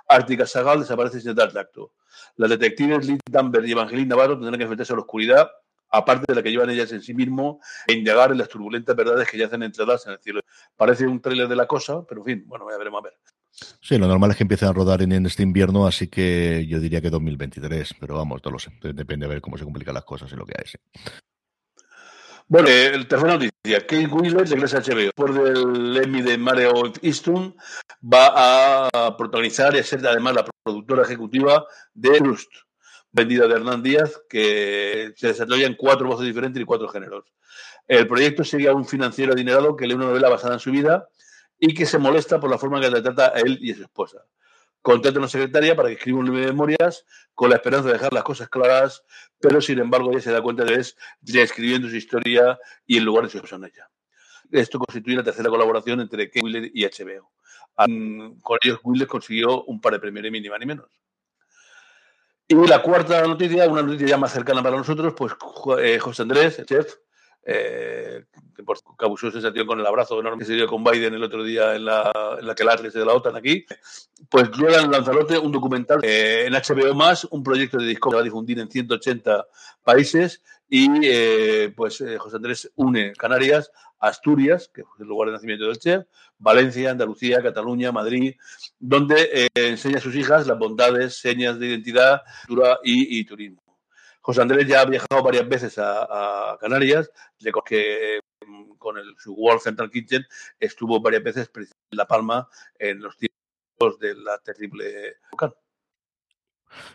[0.08, 1.94] ártica Sagal desaparecen sin dar acto.
[2.36, 5.52] Las detectives Liz Danvers y Evangeline Navarro tendrán que enfrentarse a la oscuridad,
[5.92, 9.30] aparte de la que llevan ellas en sí mismo, e indagar en las turbulentas verdades
[9.30, 10.42] que yacen entradas en el cielo.
[10.76, 13.14] Parece un tráiler de la cosa, pero en fin, bueno, ya veremos a ver.
[13.82, 17.02] Sí, lo normal es que empiecen a rodar en, este invierno, así que yo diría
[17.02, 18.72] que 2023, pero vamos, no lo sé.
[18.82, 20.66] Depende de ver cómo se complican las cosas y lo que hay.
[20.66, 20.78] Sí.
[22.52, 23.80] Bueno, eh, el tercera noticia.
[23.88, 24.96] Kate Winslet regresa a HBO.
[24.96, 27.56] Después del Emmy de Mario Easton,
[28.02, 32.52] va a protagonizar y ser además la productora ejecutiva de Rust,
[33.12, 37.26] vendida de Hernán Díaz, que se desarrolla en cuatro voces diferentes y cuatro géneros.
[37.88, 41.08] El proyecto sigue a un financiero adinerado que lee una novela basada en su vida
[41.60, 43.76] y que se molesta por la forma en que le trata a él y a
[43.76, 44.26] su esposa.
[44.82, 47.94] Contrata a una secretaria para que escriba un libro de memorias con la esperanza de
[47.94, 49.04] dejar las cosas claras,
[49.40, 53.06] pero sin embargo ella se da cuenta de que es reescribiendo su historia y en
[53.06, 53.90] lugar de su ella.
[54.50, 57.32] Esto constituye la tercera colaboración entre Wheeler y HBO.
[58.42, 61.01] Con ellos Wheeler consiguió un par de premios ni más ni menos.
[62.52, 65.32] Y la cuarta noticia, una noticia ya más cercana para nosotros, pues
[65.82, 66.96] eh, José Andrés, chef,
[67.44, 68.26] eh,
[68.56, 71.44] que por cabusó sensación con el abrazo enorme que se dio con Biden el otro
[71.44, 73.66] día en la, en la que la de la OTAN aquí,
[74.30, 78.22] pues en Lanzarote un documental eh, en HBO más, un proyecto de disco que va
[78.22, 79.48] a difundir en 180
[79.84, 85.34] países y eh, pues eh, José Andrés une Canarias, Asturias, que es el lugar de
[85.34, 86.06] nacimiento del chef,
[86.38, 88.36] Valencia, Andalucía, Cataluña, Madrid,
[88.80, 93.62] donde enseña a sus hijas las bondades, señas de identidad, cultura y turismo.
[94.22, 97.12] José Andrés ya ha viajado varias veces a, Canarias,
[97.64, 100.26] que mm, con el, su World Central Kitchen
[100.60, 105.18] estuvo varias veces en La Palma en los tiempos de la terrible.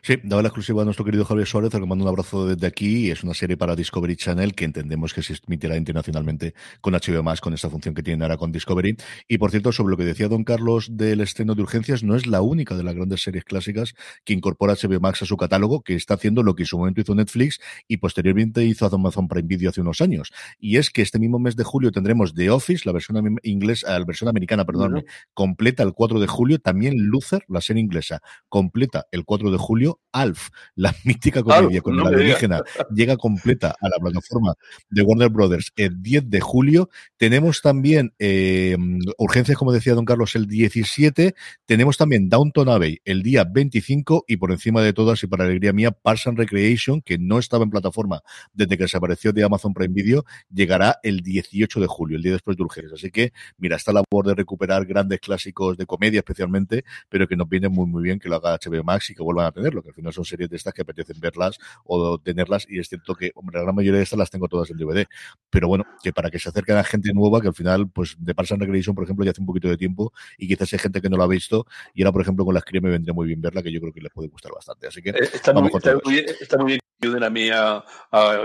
[0.02, 2.66] Sí, daba la exclusiva a nuestro querido Javier Suárez, al que mando un abrazo desde
[2.66, 3.10] aquí.
[3.10, 7.40] Es una serie para Discovery Channel que entendemos que se emitirá internacionalmente con HBO más,
[7.40, 8.96] con esta función que tiene ahora con Discovery.
[9.28, 12.26] Y por cierto, sobre lo que decía don Carlos del estreno de urgencias, no es
[12.26, 15.94] la única de las grandes series clásicas que incorpora HBO Max a su catálogo, que
[15.94, 19.70] está haciendo lo que en su momento hizo Netflix y posteriormente hizo Amazon Prime Video
[19.70, 20.32] hace unos años.
[20.58, 24.04] Y es que este mismo mes de julio tendremos The Office, la versión inglesa, la
[24.04, 26.58] versión americana, perdón, completa el 4 de julio.
[26.58, 31.80] También Luther, la serie inglesa, completa el 4 de julio julio, Alf, la mítica comedia
[31.80, 32.62] con la alienígena,
[32.94, 34.54] llega completa a la plataforma
[34.88, 36.88] de Warner Brothers el 10 de julio.
[37.16, 38.76] Tenemos también eh,
[39.18, 41.34] urgencias, como decía don Carlos, el 17.
[41.64, 45.72] Tenemos también Downton Abbey el día 25 y por encima de todas y para alegría
[45.72, 48.22] mía, Parks and Recreation, que no estaba en plataforma
[48.54, 52.56] desde que desapareció de Amazon Prime Video, llegará el 18 de julio, el día después
[52.56, 52.94] de urgencias.
[52.94, 57.36] Así que, mira, está la labor de recuperar grandes clásicos de comedia especialmente, pero que
[57.36, 59.82] nos viene muy, muy bien que lo haga HBO Max y que vuelvan a tenerlo,
[59.82, 63.14] que al final son series de estas que apetecen verlas o tenerlas y es cierto
[63.14, 65.06] que, hombre, la gran mayoría de estas las tengo todas en DVD,
[65.50, 68.34] pero bueno, que para que se acerquen a gente nueva, que al final, pues de
[68.34, 71.00] Parks and Recreation, por ejemplo, ya hace un poquito de tiempo y quizás hay gente
[71.00, 73.26] que no lo ha visto y ahora, por ejemplo, con las crías me vendría muy
[73.26, 75.70] bien verla, que yo creo que les puede gustar bastante, así que eh, está, muy,
[76.06, 77.84] bien, está muy bien que ayuden a mí a,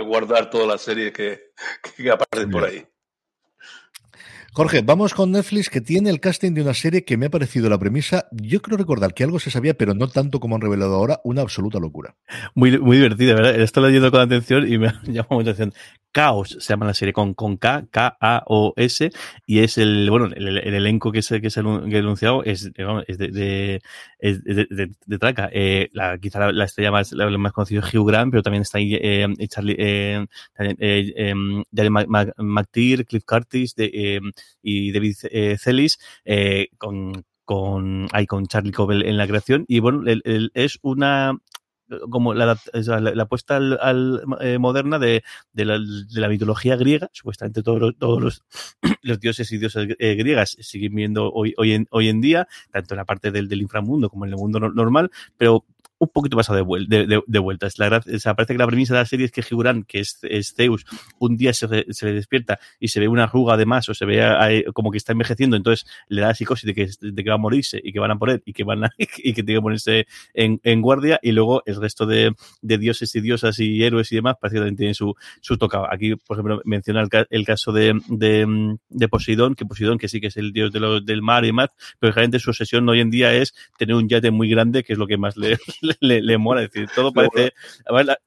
[0.06, 1.52] guardar todas las series que,
[1.96, 2.86] que aparecen por ahí.
[4.54, 7.70] Jorge, vamos con Netflix que tiene el casting de una serie que me ha parecido
[7.70, 10.96] la premisa, yo creo recordar que algo se sabía, pero no tanto como han revelado
[10.96, 12.16] ahora, una absoluta locura.
[12.54, 13.58] Muy, muy divertida, ¿verdad?
[13.62, 15.74] Estoy leyendo con atención y me llama mucha atención.
[16.12, 19.12] Caos se llama la serie con, con K, K-A-O-S,
[19.46, 22.72] y es el, bueno, el, elenco que se, que se ha anunciado es,
[23.08, 23.82] es de, de,
[24.22, 25.50] de, de, traca.
[25.52, 28.78] Eh, la, quizá la, estrella más, la, más conocida es Hugh Grant, pero también está
[28.78, 30.26] ahí eh, Charlie, eh,
[30.60, 31.64] eh, em,
[32.38, 34.32] McTeer, Cliff Curtis de, em,
[34.62, 39.80] y David eh, Celis, eh, con, con, hay con Charlie Cobell en la creación, y
[39.80, 40.04] bueno,
[40.54, 41.38] es una
[42.10, 45.24] como la, la, apuesta al, eh, moderna de,
[45.54, 48.44] de, la, de, la, mitología griega, supuestamente todos los, todos los,
[49.02, 52.94] los dioses y diosas eh, griegas siguen viendo hoy, hoy, en, hoy en día, tanto
[52.94, 55.66] en la parte del, del inframundo como en el mundo normal, pero
[56.02, 56.96] un poquito pasado de, vuelta.
[56.96, 57.68] De, de, vuelta.
[57.68, 60.20] Es la, parece que la premisa de la serie es que Gibran, que es,
[60.56, 60.84] Zeus,
[61.20, 64.06] un día se, se, le despierta y se ve una arruga de más o se
[64.06, 67.38] ve como que está envejeciendo, entonces le da psicosis de que, de que va a
[67.40, 70.08] morirse y que van a poner y que van a, y que tiene que ponerse
[70.34, 72.34] en, en guardia y luego el resto de,
[72.64, 75.88] de, dioses y diosas y héroes y demás parece que tienen su, su tocado.
[75.92, 80.20] Aquí, por ejemplo, menciona el, el caso de, de, de, Poseidón, que Poseidón, que sí
[80.20, 83.02] que es el dios de lo, del mar y demás, pero realmente su obsesión hoy
[83.02, 85.60] en día es tener un yate muy grande, que es lo que más le,
[86.00, 86.62] le mola.
[86.62, 87.54] decir, todo parece.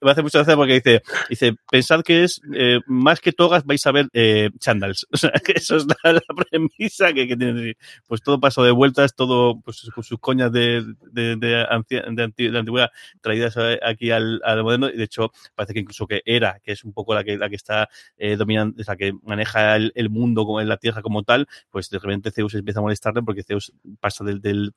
[0.01, 3.85] Me hace mucha gracia porque dice, dice pensad que es eh, más que togas vais
[3.85, 5.07] a ver eh, chandals.
[5.15, 7.77] O sea, que eso es la, premisa que, que tiene.
[8.05, 11.65] Pues todo paso de vueltas, todo pues, con sus coñas de, de, de,
[12.55, 14.89] antigüedad traídas aquí al, al, moderno.
[14.89, 17.49] Y de hecho, parece que incluso que Era, que es un poco la que, la
[17.49, 21.23] que está eh, dominando, la que maneja el, el mundo como en la Tierra como
[21.23, 24.73] tal, pues de repente Zeus empieza a molestarle porque Zeus pasa del, del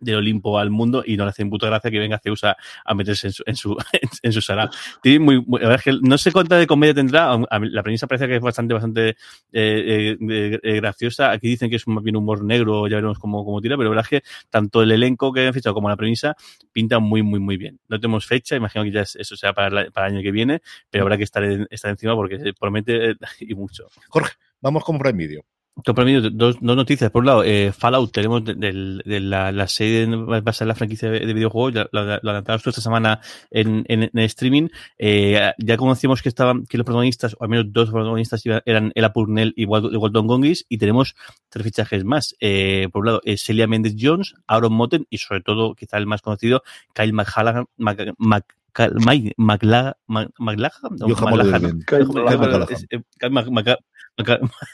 [0.00, 2.56] del Olimpo al mundo y no le hace puta gracia que venga Zeus a,
[2.94, 3.76] meterse en su, en su,
[4.22, 4.70] en, su sala.
[5.04, 8.42] Muy, muy, la que no sé cuánta de comedia tendrá, la premisa parece que es
[8.42, 11.30] bastante, bastante eh, eh, eh, graciosa.
[11.30, 13.96] Aquí dicen que es más bien humor negro, ya veremos cómo, cómo tira, pero la
[13.96, 16.36] verdad es que tanto el elenco que han fichado como la premisa
[16.72, 17.80] pintan muy, muy, muy bien.
[17.88, 21.04] No tenemos fecha, imagino que ya eso sea para, para el año que viene, pero
[21.04, 23.88] habrá que estar, estar encima porque promete y mucho.
[24.08, 25.53] Jorge, vamos con Prime Video.
[25.76, 27.10] Dos, dos, noticias.
[27.10, 30.74] Por un lado, eh, Fallout, tenemos de, de, de la, la, serie basada en la
[30.76, 34.68] franquicia de, videojuegos, la, la, la lanzamos esta semana en, en, en streaming.
[34.98, 39.12] Eh, ya conocimos que estaban, que los protagonistas, o al menos dos protagonistas eran Ella
[39.12, 41.16] Purnell y Walton Gongis, y tenemos
[41.48, 42.36] tres fichajes más.
[42.38, 46.06] Eh, por un lado, eh, Celia Mendes Jones, Aaron Motten y sobre todo, quizá el
[46.06, 46.62] más conocido,
[46.94, 49.34] Kyle McHallan, Mac, Mac Mike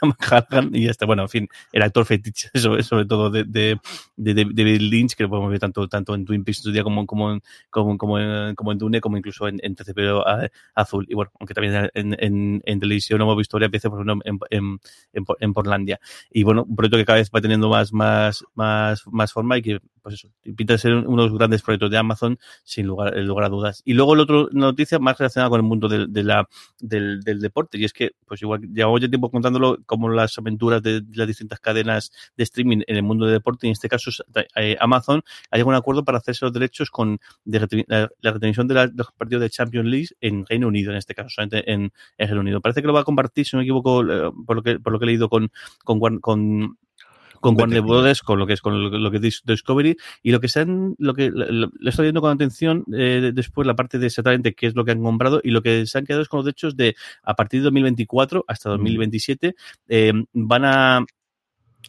[0.02, 3.78] McLaughlin, y este, bueno, en fin, el actor fetiche, sobre, sobre todo de, de,
[4.16, 6.82] de, de, David Lynch, que lo podemos ver tanto, tanto en Twin Peaks en día
[6.82, 9.98] como, como, como, como, en, como en Dune, como incluso en, en TCP
[10.74, 11.06] Azul.
[11.08, 14.38] Y bueno, aunque también en, en, en televisión hemos visto varias veces, por ejemplo, en,
[14.50, 14.80] en,
[15.12, 16.00] en, en Portlandia.
[16.30, 19.62] Y bueno, un proyecto que cada vez va teniendo más, más, más, más forma y
[19.62, 23.46] que, pues eso, pinta ser uno de los grandes proyectos de Amazon, sin lugar, lugar
[23.46, 23.82] a dudas.
[23.84, 26.48] Y luego la otra noticia más relacionada con el mundo de, de la,
[26.78, 30.82] del, del deporte, y es que, pues igual, llevamos ya tiempo contándolo como las aventuras
[30.82, 34.10] de las distintas cadenas de streaming en el mundo del deporte, y en este caso
[34.56, 38.32] eh, Amazon, ha llegado a un acuerdo para hacerse los derechos con de la, la
[38.32, 41.70] retransmisión de, la, los partidos de Champions League en Reino Unido, en este caso, solamente
[41.70, 42.60] en, en Reino Unido.
[42.60, 44.92] Parece que lo va a compartir, si no me equivoco, eh, por lo que, por
[44.92, 45.50] lo que he leído con,
[45.84, 46.20] con
[47.40, 50.40] con Warner Brothers, con lo que es con lo, lo, que es Discovery y lo
[50.40, 54.06] que se han, lo que le estoy viendo con atención eh, después la parte de
[54.06, 56.38] exactamente qué es lo que han comprado y lo que se han quedado es con
[56.38, 59.54] los derechos de a partir de 2024 hasta 2027
[59.88, 61.04] eh, van a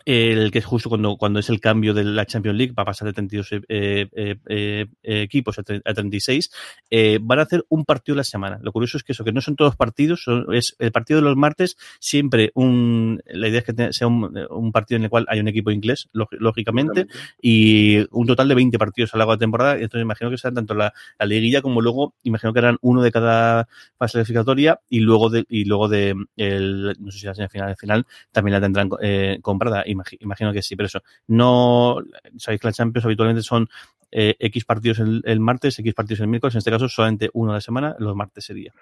[0.06, 2.86] el que es justo cuando, cuando es el cambio de la Champions League, va a
[2.86, 6.52] pasar de 32 eh, eh, eh, equipos a, a 36,
[6.90, 8.60] eh, van a hacer un partido a la semana.
[8.62, 11.26] Lo curioso es que eso, que no son todos partidos, son, es el partido de
[11.26, 15.26] los martes, siempre un, la idea es que sea un, un partido en el cual
[15.28, 17.08] hay un equipo inglés, lógicamente,
[17.42, 20.38] y un total de 20 partidos a lo largo de la temporada, entonces imagino que
[20.38, 24.80] serán tanto la, la liguilla como luego, imagino que eran uno de cada fase clasificatoria,
[24.90, 28.54] y luego de, y luego de, el, no sé si la final, el final, también
[28.54, 29.40] la tendrán eh,
[29.86, 31.98] imagino que sí, pero eso, no,
[32.38, 33.70] sabéis que las Champions habitualmente son
[34.12, 37.52] eh, X partidos el, el, martes, X partidos el miércoles, en este caso solamente uno
[37.52, 38.74] a la semana, los martes sería.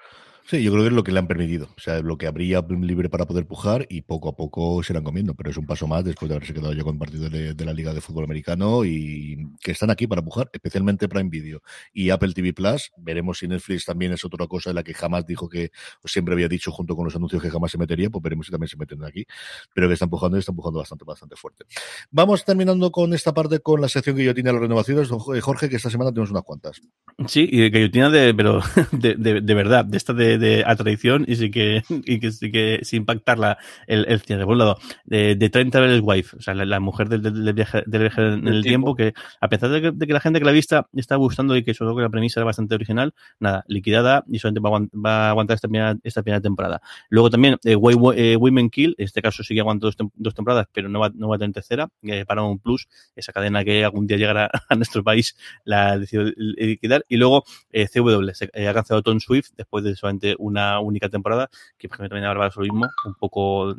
[0.45, 1.69] Sí, yo creo que es lo que le han permitido.
[1.77, 5.03] O sea, lo que habría libre para poder pujar y poco a poco se irán
[5.03, 5.35] comiendo.
[5.35, 7.73] Pero es un paso más después de haberse quedado ya con partido de, de, la
[7.73, 11.61] Liga de Fútbol Americano y que están aquí para pujar, especialmente Prime Video
[11.93, 12.91] y Apple TV Plus.
[12.97, 15.71] Veremos si Netflix también es otra cosa en la que jamás dijo que
[16.05, 18.09] siempre había dicho junto con los anuncios que jamás se metería.
[18.09, 19.25] Pues veremos si también se meten aquí.
[19.73, 21.65] Pero que están pujando y están pujando bastante, bastante fuerte.
[22.09, 25.09] Vamos terminando con esta parte con la sección guillotina de las renovaciones.
[25.09, 26.81] Jorge, que esta semana tenemos unas cuantas.
[27.27, 30.75] Sí, y de guillotina de, pero de, de, de verdad, de esta de de, a
[30.75, 34.45] tradición y sí que, y que sí que sin impactar la, el, el cierre.
[34.45, 37.53] Por un lado, de, de Trent Travelers Wife, o sea, la, la mujer del, del,
[37.53, 40.19] viaje, del viaje en el, el tiempo, que a pesar de que, de que, la
[40.19, 42.45] gente que la ha visto está gustando y que sobre todo que la premisa era
[42.45, 46.41] bastante original, nada, liquidada y solamente va a, va a aguantar esta primera, esta primera
[46.41, 46.81] temporada.
[47.09, 47.75] Luego también, eh,
[48.15, 50.99] eh, Women Kill, en este caso sí que aguanta dos, tem dos temporadas, pero no
[50.99, 54.17] va, no va a tener tercera, eh, para un plus, esa cadena que algún día
[54.17, 57.05] llegará a nuestro país, la decidió liquidar.
[57.07, 61.09] Y luego, eh, CW, se, eh, ha cancelado Tom Swift después de solamente una única
[61.09, 63.75] temporada, que por ejemplo también habrá lo mismo, un poco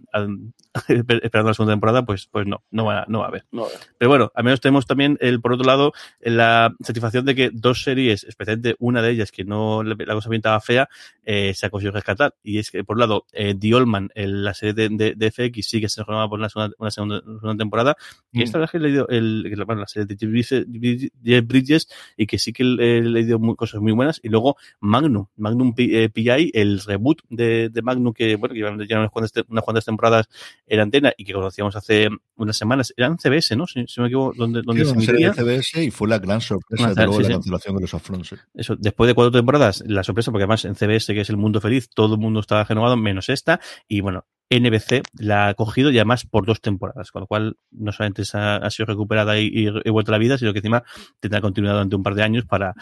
[0.88, 3.44] esperando la segunda temporada, pues, pues no, no va, no va a haber.
[3.52, 3.66] No,
[3.98, 7.82] Pero bueno, al menos tenemos también, el, por otro lado, la satisfacción de que dos
[7.82, 10.88] series, especialmente una de ellas que no la cosa pintaba fea,
[11.24, 12.34] eh, se ha conseguido rescatar.
[12.42, 15.30] Y es que, por un lado, eh, The Oldman, el, la serie de, de, de,
[15.30, 17.96] FX, sí que se renovaba por una segunda, una segunda, segunda temporada.
[18.32, 18.40] Mm.
[18.40, 20.16] Y esta vez que he leído el, bueno, la serie de
[21.22, 24.20] Jeff Bridges y que sí que he leído muy, cosas muy buenas.
[24.22, 28.98] Y luego Magnum, Magnum PI, eh, el reboot de, de Magnum que, bueno, que ya
[28.98, 30.28] unas cuantas, unas cuantas temporadas
[30.66, 32.92] en antena y que conocíamos hace unas semanas.
[32.96, 33.66] Eran CBS, ¿no?
[33.66, 35.32] Si, si me equivoco, donde, donde sí, se emitía.
[35.32, 37.34] CBS y fue la gran sorpresa ah, de luego sí, la sí.
[37.34, 38.34] cancelación de los Afrons.
[38.54, 41.60] Eso, después de cuatro temporadas, la sorpresa, porque además en CBS, que es el mundo
[41.60, 45.98] feliz, todo el mundo estaba renovado, menos esta, y bueno, NBC la ha cogido y
[45.98, 50.10] además por dos temporadas, con lo cual no solamente ha, sido recuperada y, y, vuelto
[50.10, 50.82] a la vida, sino que encima
[51.20, 52.74] tendrá continuidad durante un par de años para,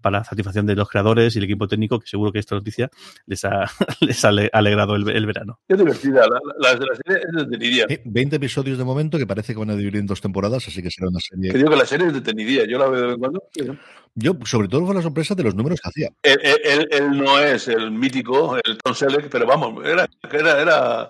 [0.00, 2.88] para la satisfacción de los creadores y el equipo técnico, que seguro que esta noticia
[3.26, 3.66] les ha,
[4.00, 5.60] les ha alegrado el, verano.
[5.68, 7.86] Es divertida, la, la, serie es detenida.
[8.04, 10.90] 20 episodios de momento que parece que van a dividir en dos temporadas, así que
[10.90, 11.52] será una serie.
[11.52, 13.42] Que digo que la serie es detenida, yo la veo de vez en cuando.
[14.14, 16.08] Yo, sobre todo, fue la sorpresa de los números que hacía.
[16.22, 21.09] Él, él, no es el mítico, el Tom Selleck, pero vamos, era, era, era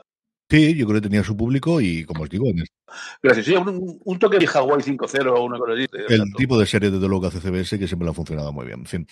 [0.51, 2.65] Sí, yo creo que tenía su público y, como os digo, en
[3.23, 3.47] Gracias.
[3.47, 5.87] Sí, un, toque de Hawaii 5.0 o una cosa así.
[6.09, 8.67] El tipo de serie de lo que hace CBS que siempre le ha funcionado muy
[8.67, 8.81] bien.
[8.81, 9.07] En fin.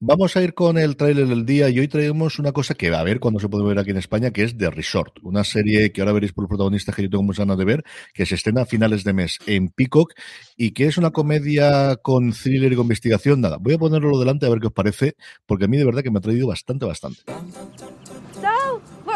[0.00, 3.00] Vamos a ir con el tráiler del día y hoy traemos una cosa que va
[3.00, 5.90] a ver cuando se puede ver aquí en España, que es The Resort, una serie
[5.90, 7.82] que ahora veréis por los protagonistas que yo tengo muchas ganas de ver,
[8.14, 10.12] que se estrena a finales de mes en Peacock
[10.56, 13.40] y que es una comedia con thriller y con investigación.
[13.40, 15.16] Nada, voy a ponerlo delante a ver qué os parece,
[15.46, 17.22] porque a mí de verdad que me ha traído bastante, bastante.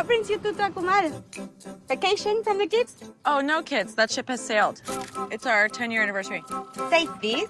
[0.02, 1.22] What brings you to Tacumal?
[1.86, 2.96] Vacation from the kids?
[3.24, 3.94] Oh, no kids.
[3.94, 4.82] That ship has sailed.
[5.30, 6.42] It's our 10 year anniversary.
[6.90, 7.48] Say this,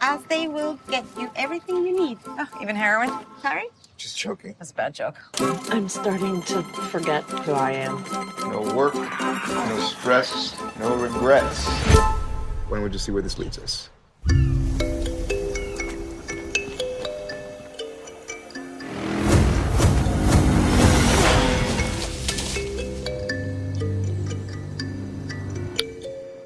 [0.00, 2.18] as they will get you everything you need.
[2.26, 3.12] Oh, even heroin?
[3.40, 3.68] Sorry?
[3.96, 4.56] Just joking.
[4.58, 5.14] That's a bad joke.
[5.70, 8.02] I'm starting to forget who I am.
[8.50, 11.68] No work, no stress, no regrets.
[12.70, 13.88] When would you see where this leads us?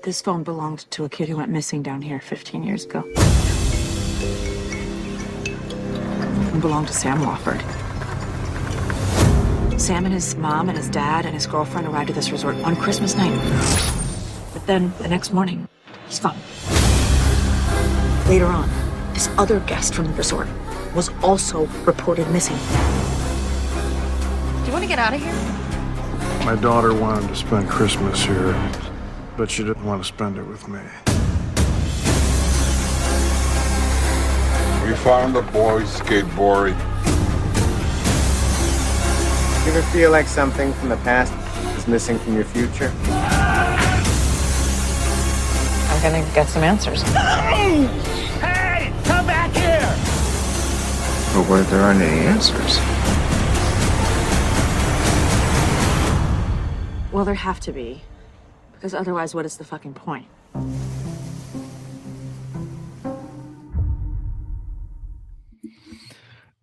[0.08, 3.04] This phone belonged to a kid who went missing down here 15 years ago.
[6.56, 7.60] It belonged to Sam Wofford.
[9.78, 12.74] Sam and his mom and his dad and his girlfriend arrived at this resort on
[12.74, 13.38] Christmas night.
[14.54, 15.68] But then the next morning,
[16.06, 16.38] he's gone.
[18.28, 18.70] Later on,
[19.12, 20.48] this other guest from the resort
[20.94, 22.56] was also reported missing.
[24.60, 25.34] Do you want to get out of here?
[26.46, 28.54] My daughter wanted to spend Christmas here
[29.38, 30.80] but she didn't want to spend it with me.
[34.84, 36.76] We found a boy skateboarding.
[39.64, 41.32] You ever feel like something from the past
[41.78, 42.92] is missing from your future?
[45.86, 47.02] I'm gonna get some answers.
[47.02, 48.92] Hey!
[49.04, 49.78] Come back here!
[51.32, 52.78] But what if there aren't any answers?
[57.12, 58.02] Well, there have to be.
[58.78, 60.26] Because otherwise, what is the fucking point?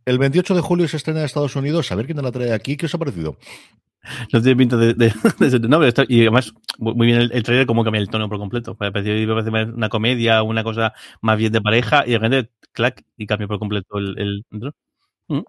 [0.05, 1.91] El 28 de julio se estrena en Estados Unidos.
[1.91, 2.77] A ver quién la trae aquí.
[2.77, 3.35] ¿Qué os ha parecido?
[4.31, 5.11] No tiene pinta de, de,
[5.67, 5.91] nombre.
[6.07, 8.77] y además, muy bien el, trailer, como cambia el tono por completo.
[8.79, 13.25] Me parece, una comedia, una cosa más bien de pareja, y de repente, clac, y
[13.25, 14.17] cambia por completo el.
[14.19, 14.45] el,
[15.27, 15.39] ¿Mm?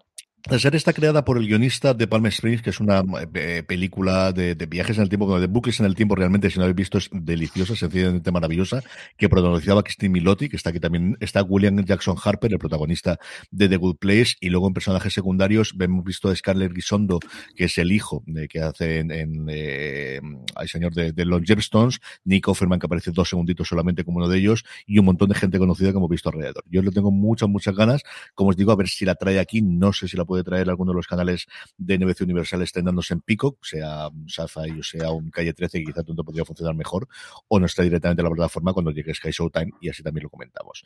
[0.49, 4.31] La serie está creada por el guionista de Palm Springs, que es una eh, película
[4.31, 6.97] de, viajes en el tiempo, de buques en el tiempo, realmente, si no habéis visto,
[6.97, 8.81] es deliciosa, sencillamente maravillosa,
[9.17, 13.19] que protagonizaba Christine Milotti, que está aquí también, está William Jackson Harper, el protagonista
[13.51, 17.19] de The Good Place, y luego en personajes secundarios hemos visto a Scarlett Gisondo,
[17.53, 20.21] que es el hijo de, que hace en, en eh,
[20.65, 24.37] señor de, de los Gemstones, Nick Offerman, que aparece dos segunditos solamente como uno de
[24.37, 26.63] ellos, y un montón de gente conocida que hemos visto alrededor.
[26.69, 28.01] Yo le tengo muchas, muchas ganas,
[28.33, 30.69] como os digo, a ver si la trae aquí, no sé si la puede traer
[30.69, 31.47] alguno de los canales
[31.77, 36.03] de NBC Universal estrenándose en Pico, sea Sci-Fi o sea un Calle 13, que quizá
[36.03, 37.07] donde podría funcionar mejor,
[37.47, 40.29] o no está directamente en la plataforma cuando llegue Sky Showtime, y así también lo
[40.29, 40.83] comentamos.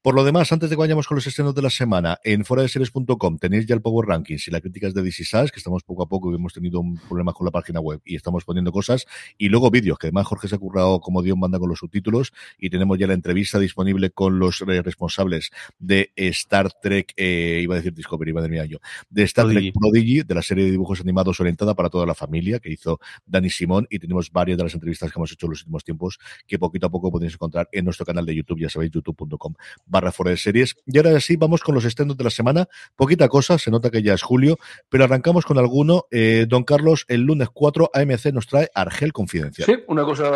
[0.00, 2.62] Por lo demás, antes de que vayamos con los estrenos de la semana, en fuera
[2.62, 5.82] de series.com tenéis ya el Power Rankings y las críticas de DC Sass, que estamos
[5.82, 8.72] poco a poco, y hemos tenido un problema con la página web y estamos poniendo
[8.72, 11.78] cosas, y luego vídeos, que además Jorge se ha currado como Dios manda con los
[11.78, 17.60] subtítulos, y tenemos ya la entrevista disponible con los eh, responsables de Star Trek, eh,
[17.62, 18.78] iba a decir Discovery, madre mía yo,
[19.10, 22.58] de Star Trek Prodigy, de la serie de dibujos animados orientada para toda la familia
[22.58, 25.60] que hizo Dani Simón y tenemos varias de las entrevistas que hemos hecho en los
[25.60, 28.92] últimos tiempos que poquito a poco podéis encontrar en nuestro canal de YouTube, ya sabéis,
[28.92, 29.54] youtube.com
[29.86, 30.76] barra fuera de series.
[30.86, 32.68] Y ahora sí, vamos con los estrenos de la semana.
[32.96, 36.06] Poquita cosa, se nota que ya es julio, pero arrancamos con alguno.
[36.10, 39.66] Eh, don Carlos, el lunes 4 AMC nos trae Argel Confidencial.
[39.66, 40.30] Sí, una cosa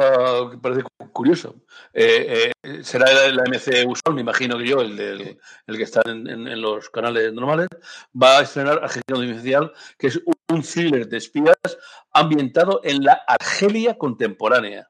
[0.50, 1.50] que parece curiosa.
[1.92, 6.02] Eh, eh, será el, AMC usual, me imagino que yo, el, del, el que está
[6.06, 7.68] en, en, los canales normales,
[8.20, 11.56] va a estrenar Confidencial, que es un thriller de espías
[12.12, 14.88] ambientado en la Argelia contemporánea.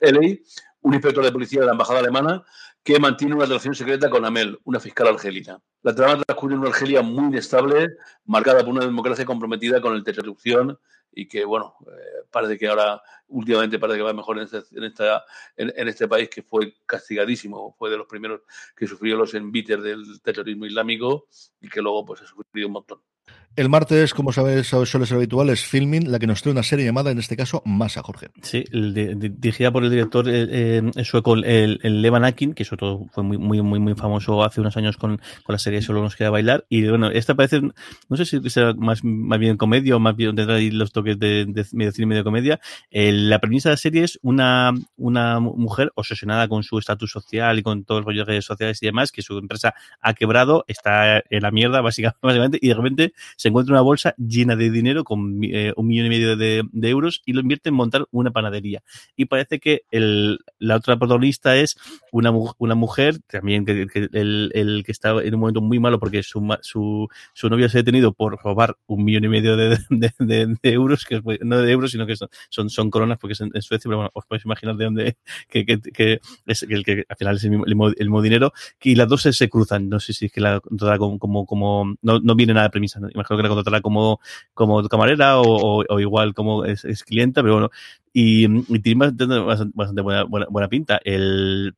[0.00, 0.38] L.A.,
[0.82, 2.44] un inspector de policía de la embajada alemana
[2.84, 5.58] que mantiene una relación secreta con Amel, una fiscal argelina.
[5.82, 10.04] La trama transcurre en una Argelia muy inestable, marcada por una democracia comprometida con el
[10.04, 10.78] corrupción
[11.10, 14.62] y que, bueno, eh, parece que ahora, últimamente, parece que va mejor en este,
[15.56, 18.42] en, este país que fue castigadísimo, fue de los primeros
[18.76, 21.26] que sufrió los envites del terrorismo islámico
[21.60, 23.00] y que luego pues ha sufrido un montón.
[23.56, 26.84] El martes, como sabes, suele ser habitual, es Filming, la que nos trae una serie
[26.84, 28.30] llamada, en este caso, Masa, Jorge.
[28.42, 33.06] Sí, dirigida por el director eh, eh sueco el, el, Levan Akin, que sobre todo
[33.12, 36.16] fue muy, muy, muy, muy famoso hace unos años con, con la serie Solo nos
[36.16, 36.66] queda bailar.
[36.68, 40.34] Y bueno, esta parece, no sé si será más, más bien comedia o más bien
[40.34, 42.58] tendrá ahí los toques de, de medio cine medio comedia.
[42.90, 47.62] la premisa de la serie es una, una mujer obsesionada con su estatus social y
[47.62, 51.52] con todos los redes sociales y demás, que su empresa ha quebrado, está en la
[51.52, 55.86] mierda, básicamente, y de repente se encuentra una bolsa llena de dinero con eh, un
[55.86, 58.82] millón y medio de, euros y lo invierte en montar una panadería.
[59.16, 61.76] Y parece que el, la otra protagonista es
[62.12, 66.22] una, una mujer, también que, el, el, que está en un momento muy malo porque
[66.22, 70.56] su, su, su novio se ha detenido por robar un millón y medio de, de,
[70.62, 73.88] euros, que no de euros, sino que son, son, son coronas porque es en, Suecia,
[73.88, 75.16] pero bueno, os podéis imaginar de dónde,
[75.48, 78.52] que, que, que es el que al final es el mismo, el mismo, dinero,
[78.82, 79.88] y las dos se, se, cruzan.
[79.88, 80.60] No sé si es que la
[80.98, 83.00] como, como, no, no viene nada de premisa.
[83.12, 84.20] Imagino que la contratará como,
[84.54, 87.70] como camarera o, igual como es, es, clienta, pero bueno,
[88.12, 91.00] y, y tiene bastante, bastante buena, pinta.
[91.04, 91.74] El,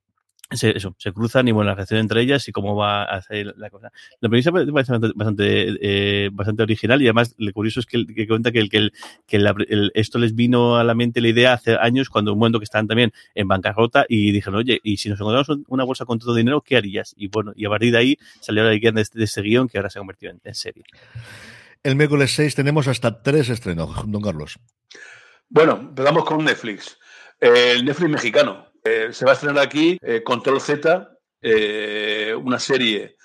[0.51, 3.55] se, eso, se cruzan y bueno, la relación entre ellas y cómo va a hacer
[3.57, 3.91] la cosa.
[4.21, 8.29] La premisa parece bastante, bastante, eh, bastante original y además lo curioso es que, que
[8.29, 8.93] cuenta que, el, que, el,
[9.27, 12.59] que el, esto les vino a la mente la idea hace años cuando un momento
[12.59, 16.19] que estaban también en bancarrota y dijeron, oye, y si nos encontramos una bolsa con
[16.19, 17.15] todo dinero, ¿qué harías?
[17.17, 19.79] Y bueno, y a partir de ahí salió la idea de, de este guion que
[19.79, 20.85] ahora se ha convertido en, en serie.
[21.83, 24.59] El miércoles 6 tenemos hasta tres estrenos, don Carlos.
[25.49, 26.99] Bueno, empezamos con Netflix.
[27.41, 28.67] El Netflix mexicano.
[28.87, 33.17] Eh, se va a estrenar aquí eh, Control Z, eh, una serie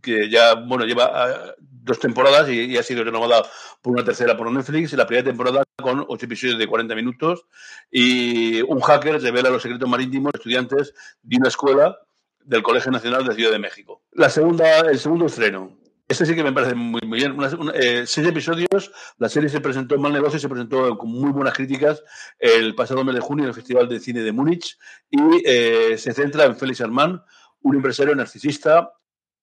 [0.00, 3.42] que ya bueno lleva ah, dos temporadas y, ha sido renovada
[3.82, 4.92] por una tercera por Netflix.
[4.92, 7.44] La primera temporada con ocho episodios de 40 minutos
[7.90, 11.98] y un hacker revela los secretos marítimos de estudiantes de una escuela
[12.44, 14.02] del Colegio Nacional de Ciudad de México.
[14.12, 15.76] La segunda, el segundo estreno,
[16.10, 17.36] este sí que me parece muy, bien.
[17.72, 18.90] Eh, seis episodios.
[19.18, 22.02] La serie se presentó en Mal Negocio y se presentó con muy buenas críticas
[22.36, 24.76] el pasado mes de junio en el Festival de Cine de Múnich.
[25.08, 27.20] Y eh, se centra en Félix Armand,
[27.62, 28.92] un empresario narcisista,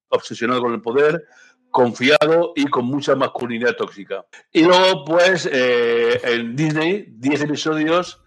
[0.10, 1.26] obsesionado con el poder,
[1.72, 4.26] confiado y con mucha masculinidad tóxica.
[4.52, 8.22] Y luego, pues, eh, en Disney, 10 episodios.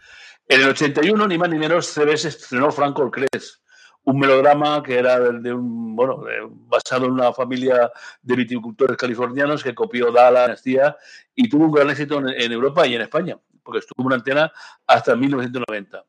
[0.48, 3.60] En el 81, ni más ni menos, CBS estrenó Franco Cres
[4.04, 6.22] un melodrama que era de un, bueno,
[6.66, 7.90] basado en una familia
[8.22, 10.96] de viticultores californianos que copió Dala, Dinastía
[11.34, 14.52] y tuvo un gran éxito en, Europa y en España, porque estuvo en una antena
[14.86, 16.04] hasta 1990.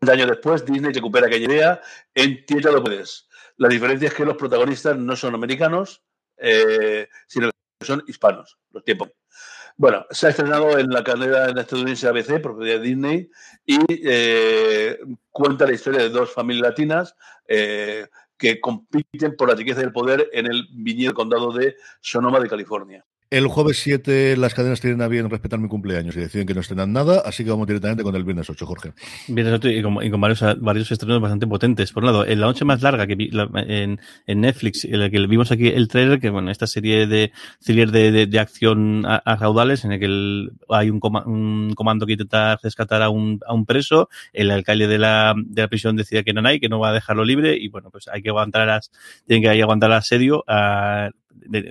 [0.00, 1.80] Un año después, Disney recupera aquella idea
[2.14, 3.28] en Tierra lo puedes.
[3.56, 6.02] La diferencia es que los protagonistas no son americanos,
[6.38, 7.08] eh,
[7.84, 9.10] son hispanos, los tiempos.
[9.76, 13.30] Bueno, se ha estrenado en la cadena estadounidense ABC, propiedad de Disney,
[13.64, 14.98] y eh,
[15.30, 17.16] cuenta la historia de dos familias latinas
[17.48, 18.06] eh,
[18.36, 23.04] que compiten por la riqueza del poder en el viñedo condado de Sonoma de California.
[23.32, 26.60] El jueves 7 las cadenas tienen a bien respetar mi cumpleaños y deciden que no
[26.60, 28.92] estrenan nada, así que vamos directamente con el viernes 8, Jorge.
[29.26, 31.92] Viernes 8 y con, varios, varios, estrenos bastante potentes.
[31.92, 35.08] Por un lado, en la noche más larga que vi en, en, Netflix, en la
[35.08, 37.32] que vimos aquí el trailer, que bueno, esta serie de
[37.64, 42.58] thriller de, de, acción a, raudales, en el que hay un, un, comando que intenta
[42.62, 46.34] rescatar a un, a un preso, el alcalde de la, de la prisión decide que
[46.34, 48.90] no hay, que no va a dejarlo libre, y bueno, pues hay que aguantar las,
[49.26, 51.08] tienen que aguantar el asedio a,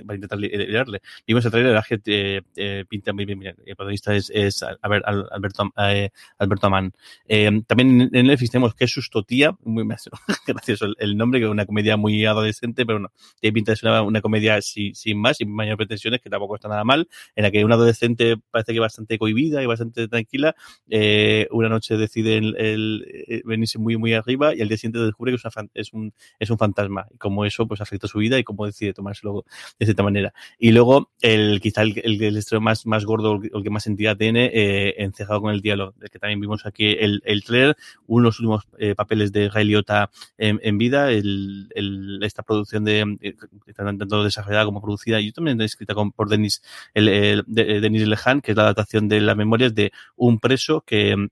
[0.06, 1.00] para intentar liderarle.
[1.26, 5.72] Vimos el trailer, la gente eh, eh, pinta muy bien, El protagonista es, es Alberto,
[5.78, 6.92] eh, Alberto Amán.
[7.26, 9.84] Eh, también en Netflix tenemos que es Tía, muy
[10.46, 13.90] gracioso el, nombre, que es una comedia muy adolescente, pero no, tiene pinta de ser
[13.90, 17.42] una, una comedia sin, sin más, sin mayores pretensiones, que tampoco está nada mal, en
[17.42, 20.54] la que una adolescente parece que bastante cohibida y bastante tranquila,
[20.88, 25.36] eh, una noche decide el, venirse muy, muy arriba y al día siguiente descubre que
[25.36, 27.06] es, una, es, un, es un fantasma.
[27.10, 29.44] Y como eso, pues afecta su vida y cómo decide tomárselo
[29.78, 30.32] de cierta manera.
[30.58, 34.50] Y luego, el quizá el, el, estreno más, más gordo, el que más entidad tiene,
[34.52, 37.76] eh, encejado con el diálogo, que también vimos aquí el, el trailer,
[38.06, 43.16] unos últimos eh, papeles de Ray Liotta en, en vida, el, el, esta producción de,
[43.20, 43.34] eh,
[43.74, 46.62] tanto desarrollada como producida, y también escrita con, por Denis,
[46.94, 50.82] el, el, de, Denis Lehan, que es la adaptación de las memorias de un preso
[50.82, 51.28] que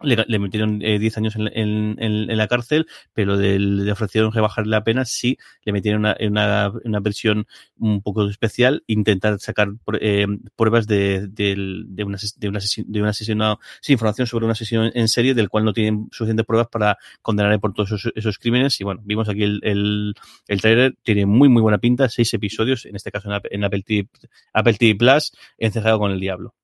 [0.00, 4.32] le, le, metieron 10 eh, años en, en, en, la cárcel, pero de, le ofrecieron
[4.32, 7.46] rebajarle la pena si le metieron una, una, una versión
[7.78, 9.68] un poco especial, intentar sacar
[10.00, 10.26] eh,
[10.56, 14.90] pruebas de, de, de, una, de, una, de un asesino, sí, información sobre un asesino
[14.92, 18.80] en serie del cual no tienen suficientes pruebas para condenarle por todos esos, esos crímenes.
[18.80, 20.14] Y bueno, vimos aquí el, el,
[20.46, 23.82] el trailer, tiene muy, muy buena pinta, seis episodios, en este caso en, en Apple,
[23.82, 24.08] TV,
[24.52, 26.54] Apple TV Plus, encejado con el diablo.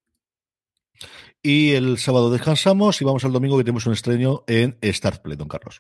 [1.47, 5.37] Y el sábado descansamos y vamos al domingo que tenemos un estreno en Star Play,
[5.37, 5.79] don Carlos.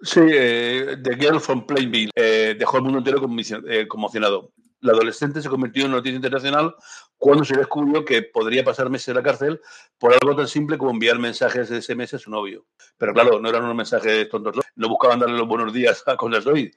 [0.00, 2.12] Sí, eh, The Girl from Plainville.
[2.14, 3.20] Eh, dejó el mundo entero
[3.68, 4.52] eh, conmocionado.
[4.80, 6.76] la adolescente se convirtió en noticia internacional
[7.18, 9.60] cuando se descubrió que podría pasar meses en la cárcel
[9.98, 12.66] por algo tan simple como enviar mensajes de SMS a su novio.
[12.96, 16.46] Pero claro, no eran unos mensajes tontos, no buscaban darle los buenos días a Cosas
[16.46, 16.72] Hoy.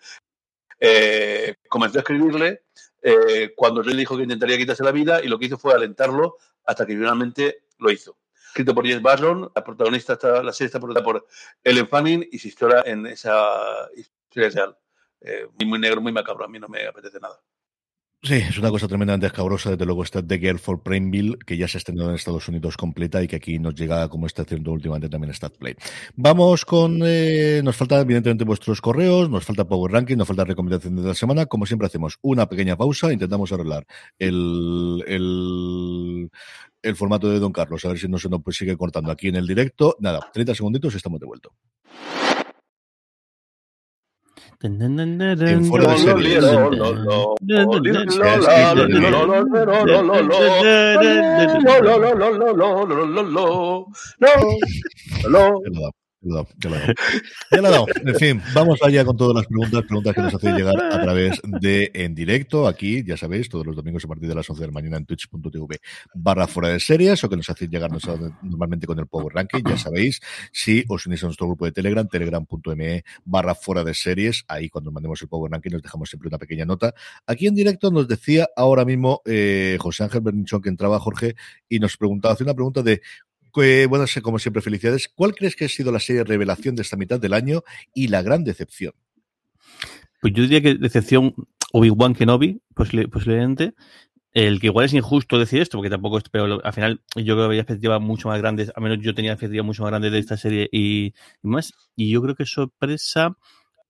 [0.79, 2.63] Eh, comenzó a escribirle
[3.03, 6.37] eh, cuando le dijo que intentaría quitarse la vida y lo que hizo fue alentarlo
[6.65, 8.17] hasta que finalmente lo hizo.
[8.47, 11.27] Escrito por James Barron, la protagonista está, la serie está protagonizada por
[11.63, 14.77] Ellen Fanning y se historia en esa historia real.
[15.21, 17.39] Eh, muy negro, muy macabro, a mí no me apetece nada.
[18.25, 19.69] Sí, es una cosa tremendamente escabrosa.
[19.69, 22.75] Desde luego está The Girl for Prineville, que ya se ha estrenado en Estados Unidos
[22.75, 25.75] completa y que aquí nos llega, como está haciendo últimamente también StatPlay.
[26.15, 31.03] Vamos con, eh, nos falta evidentemente vuestros correos, nos falta Power Ranking, nos falta recomendaciones
[31.03, 31.45] de la semana.
[31.45, 33.85] Como siempre hacemos una pequeña pausa, intentamos arreglar
[34.17, 36.31] el, el,
[36.85, 39.35] el formato de Don Carlos, a ver si no se nos sigue cortando aquí en
[39.35, 39.95] el directo.
[39.99, 41.49] Nada, 30 segunditos y estamos de vuelta.
[45.51, 46.43] En fuera de series.
[57.51, 57.85] Ya lo he dado.
[58.03, 61.39] En fin, vamos allá con todas las preguntas, preguntas que nos hacéis llegar a través
[61.43, 64.67] de en directo, aquí, ya sabéis, todos los domingos a partir de las 11 de
[64.67, 65.79] la mañana en twitch.tv
[66.13, 67.91] barra fuera de series, o que nos hacéis llegar
[68.41, 70.19] normalmente con el Power Ranking, ya sabéis,
[70.51, 74.91] si os unís a nuestro grupo de Telegram, telegram.me barra fuera de series, ahí cuando
[74.91, 76.93] mandemos el Power Ranking nos dejamos siempre una pequeña nota.
[77.27, 81.35] Aquí en directo nos decía ahora mismo eh, José Ángel Bernichón que entraba Jorge
[81.69, 83.01] y nos preguntaba, hace una pregunta de
[83.87, 85.07] bueno, como siempre, felicidades.
[85.07, 88.21] ¿Cuál crees que ha sido la serie revelación de esta mitad del año y la
[88.21, 88.93] gran decepción?
[90.21, 91.33] Pues yo diría que decepción
[91.71, 93.73] Obi-Wan Kenobi, posiblemente.
[94.33, 97.37] El que igual es injusto decir esto, porque tampoco es, pero al final yo creo
[97.37, 100.19] que había expectativas mucho más grandes, a menos yo tenía expectativas mucho más grandes de
[100.19, 101.71] esta serie y, más.
[101.95, 103.37] Y yo creo que sorpresa,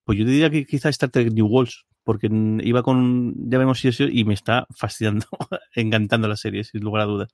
[0.03, 2.30] pues yo diría que quizás Star Trek New Worlds, porque
[2.63, 5.26] iba con, ya vemos si eso, y me está fascinando,
[5.74, 7.30] encantando la serie, sin lugar a dudas.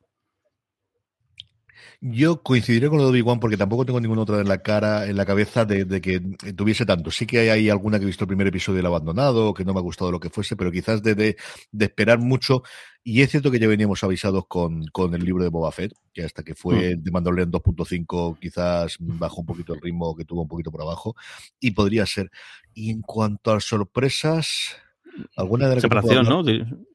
[2.04, 5.16] Yo coincidiré con lo de Obi-Wan porque tampoco tengo ninguna otra en la cara, en
[5.16, 6.20] la cabeza de, que
[6.56, 7.12] tuviese tanto.
[7.12, 9.72] Sí que hay, hay, alguna que he visto el primer episodio del abandonado, que no
[9.72, 11.36] me ha gustado lo que fuese, pero quizás de, de,
[11.80, 12.64] esperar mucho.
[13.04, 16.24] Y es cierto que ya veníamos avisados con, con el libro de Boba Fett, que
[16.24, 17.04] hasta que fue mm.
[17.04, 21.16] de Mandalorian 2.5 quizás bajó un poquito el ritmo, que tuvo un poquito por abajo.
[21.60, 22.32] Y podría ser.
[22.74, 24.76] Y en cuanto a sorpresas,
[25.36, 26.44] alguna de las separación, ¿no?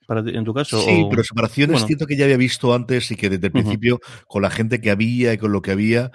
[0.09, 0.81] En tu caso.
[0.81, 4.43] Sí, pero separaciones siento que ya había visto antes y que desde el principio, con
[4.43, 6.11] la gente que había y con lo que había,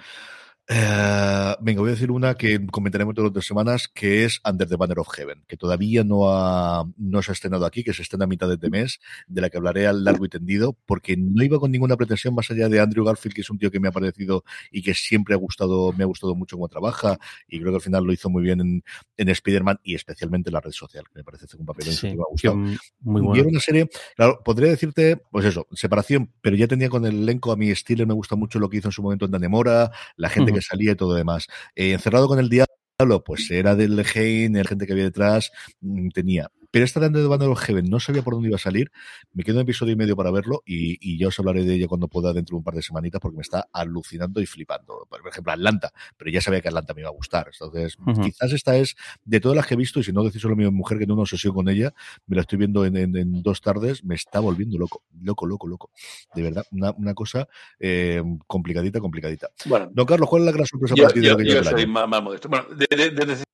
[0.74, 4.66] eh, venga, voy a decir una que comentaremos todas las dos semanas, que es Under
[4.66, 8.00] the Banner of Heaven, que todavía no, ha, no se ha estrenado aquí, que se
[8.02, 11.16] estrena a mitad de este mes, de la que hablaré al largo y tendido, porque
[11.18, 13.80] no iba con ninguna pretensión más allá de Andrew Garfield, que es un tío que
[13.80, 17.60] me ha parecido y que siempre ha gustado, me ha gustado mucho cómo trabaja, y
[17.60, 18.84] creo que al final lo hizo muy bien en,
[19.18, 22.22] en Spider-Man y especialmente en la red social, que me parece un papel que me
[22.22, 22.56] ha gustado.
[22.56, 23.36] Muy bueno.
[23.36, 27.24] Y era una serie, claro, podría decirte, pues eso, separación, pero ya tenía con el
[27.24, 29.90] elenco a mi estilo, me gusta mucho lo que hizo en su momento en Danemora,
[30.16, 31.46] la gente que salía y todo demás.
[31.74, 35.50] Eh, encerrado con el diablo, pues era del Lejein, la gente que había detrás,
[35.80, 38.90] mm, tenía pero esta de Band of Heaven no sabía por dónde iba a salir.
[39.34, 42.08] Me quedo un episodio y medio para verlo y, ya os hablaré de ella cuando
[42.08, 45.06] pueda dentro de un par de semanitas porque me está alucinando y flipando.
[45.08, 47.50] Por ejemplo, Atlanta, pero ya sabía que Atlanta me iba a gustar.
[47.52, 50.56] Entonces, quizás esta es de todas las que he visto, y si no decís solo
[50.56, 51.92] mi mujer que no una obsesión con ella,
[52.26, 55.90] me la estoy viendo en, dos tardes, me está volviendo loco, loco, loco, loco.
[56.34, 57.46] De verdad, una, cosa
[57.78, 59.50] eh, complicadita, complicadita.
[59.66, 61.86] Bueno, don Carlos, ¿cuál es la gran sorpresa para ti de lo que yo soy
[61.86, 62.48] más, modesto.
[62.48, 63.44] Bueno, de,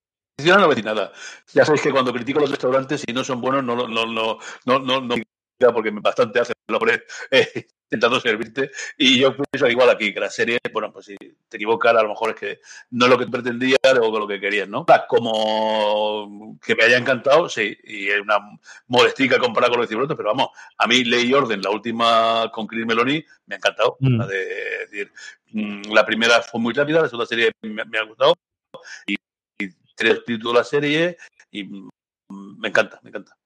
[0.45, 1.13] no voy nada.
[1.53, 4.79] Ya sabéis que cuando critico los restaurantes, si no son buenos, no, no, no, no,
[4.79, 8.71] no, no, porque bastante hace el hombre eh, intentando servirte.
[8.97, 12.11] Y yo pienso igual aquí, que la serie, bueno, pues si te equivocas, a lo
[12.11, 12.61] mejor es que
[12.91, 14.87] no es lo que pretendías o lo que querías, ¿no?
[15.09, 18.39] Como que me haya encantado, sí, y es una
[18.87, 22.87] molestica comparada con los cibritos, pero vamos, a mí Ley Orden, la última con Chris
[22.87, 23.97] Meloni, me ha encantado.
[23.99, 24.19] Mm.
[24.19, 24.45] La, de,
[24.89, 25.13] decir,
[25.51, 28.35] mm, la primera fue muy rápida, la segunda serie me, me ha gustado.
[29.07, 29.17] Y
[29.99, 31.17] tres títulos de la serie
[31.51, 33.37] y me encanta, me encanta.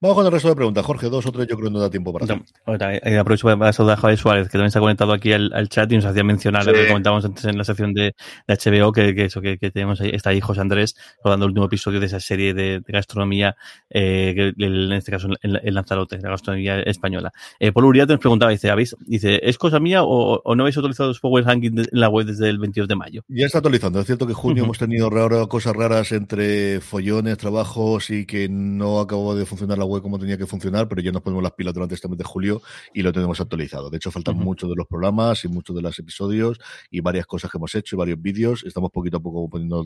[0.00, 0.86] Vamos con el resto de preguntas.
[0.86, 3.72] Jorge, dos o tres, yo creo que no da tiempo para no, eh, Aprovecho para
[3.72, 6.22] saludar a Javier Suárez, que también se ha conectado aquí al, chat y nos hacía
[6.22, 8.14] mencionar lo que comentábamos antes en la sección de,
[8.46, 10.94] HBO, que, eso, que, tenemos ahí, está ahí José Andrés
[11.24, 13.56] rodando el último episodio de esa serie de, gastronomía,
[13.90, 17.32] eh, en este caso el, Lanzarote, la gastronomía española.
[17.58, 21.08] Eh, Paul Uriarte nos preguntaba, dice, ¿habéis, dice, ¿es cosa mía o, no habéis actualizado
[21.08, 23.24] los Power Rankings en la web desde el 22 de mayo?
[23.26, 23.98] Ya está actualizando.
[23.98, 29.00] Es cierto que junio hemos tenido raro, cosas raras entre follones, trabajos y que no
[29.00, 31.74] acabó de funcionar la web como tenía que funcionar, pero ya nos ponemos las pilas
[31.74, 32.62] durante este mes de julio
[32.92, 33.90] y lo tenemos actualizado.
[33.90, 36.60] De hecho, faltan muchos de los programas y muchos de los episodios
[36.90, 38.64] y varias cosas que hemos hecho y varios vídeos.
[38.64, 39.84] Estamos poquito a poco poniendo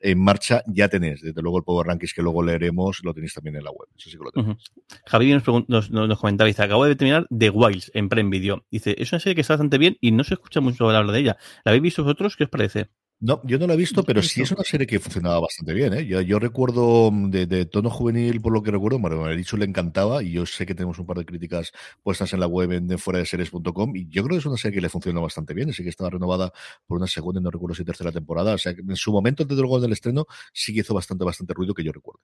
[0.00, 0.62] en marcha.
[0.66, 3.70] Ya tenéis, desde luego, el Power Rankings que luego leeremos, lo tenéis también en la
[3.70, 3.88] web.
[3.96, 4.72] Eso sí que lo tenéis.
[5.06, 8.64] Javi nos, nos, nos, comentaba, dice, acabo de terminar The Wilds en Prime Video.
[8.70, 11.18] Dice, es una serie que está bastante bien y no se escucha mucho hablar de
[11.18, 11.36] ella.
[11.64, 12.36] ¿La habéis visto vosotros?
[12.36, 12.88] ¿Qué os parece?
[13.20, 15.94] No, yo no la he visto, pero sí es una serie que funcionaba bastante bien.
[15.94, 16.04] ¿eh?
[16.06, 20.22] Yo, yo recuerdo mm, de, tono juvenil, por lo que recuerdo, ha dicho le encantaba
[20.22, 23.20] y yo sé que tenemos un par de críticas puestas en la web en, fuera
[23.20, 25.70] de series.com y yo creo que es una serie que le funciona bastante bien.
[25.70, 26.52] Así que estaba renovada
[26.86, 28.54] por una segunda, no recuerdo si tercera temporada.
[28.54, 31.54] O sea, que en su momento, desde luego, del estreno, sí que hizo bastante, bastante
[31.54, 32.20] ruido que yo recuerdo.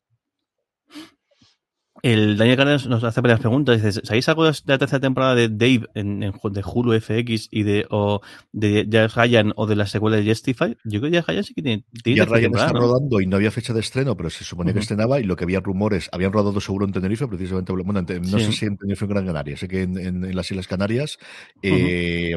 [2.02, 3.82] El Daniel Cárdenas nos hace varias preguntas.
[3.82, 7.62] Dice, ¿sabéis algo de la tercera temporada de Dave en, en de Hulu FX y
[7.62, 8.20] de o
[8.52, 10.76] de Jack Ryan o de la secuela de Justify?
[10.84, 11.84] Yo creo que Jack Ryan sí que tiene.
[12.02, 14.80] tiene Jack Ryan está rodando y no había fecha de estreno, pero se suponía que
[14.80, 18.52] estrenaba y lo que había rumores, habían rodado seguro en Tenerife, precisamente, bueno, no sé
[18.52, 21.18] si en Tenerife o en Gran Canaria, sé que en, en, las Islas Canarias
[21.62, 22.36] eh,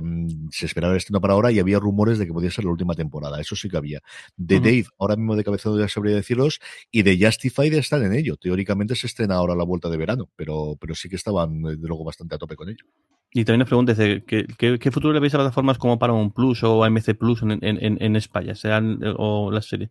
[0.51, 2.95] se esperaba el estreno para ahora y había rumores de que podía ser la última
[2.95, 3.39] temporada.
[3.39, 4.01] Eso sí que había.
[4.35, 6.59] De Dave, ahora mismo de cabeza ya sabría deciros,
[6.91, 8.37] y de Justify están en ello.
[8.37, 12.03] Teóricamente se estrena ahora la vuelta de verano, pero, pero sí que estaban, de luego,
[12.03, 12.85] bastante a tope con ello.
[13.31, 16.83] Y también nos pregunta, ¿qué, qué, futuro le veis a plataformas como Paramount Plus o
[16.83, 18.53] AMC Plus en, en, en España?
[18.53, 19.89] Sean, o la serie.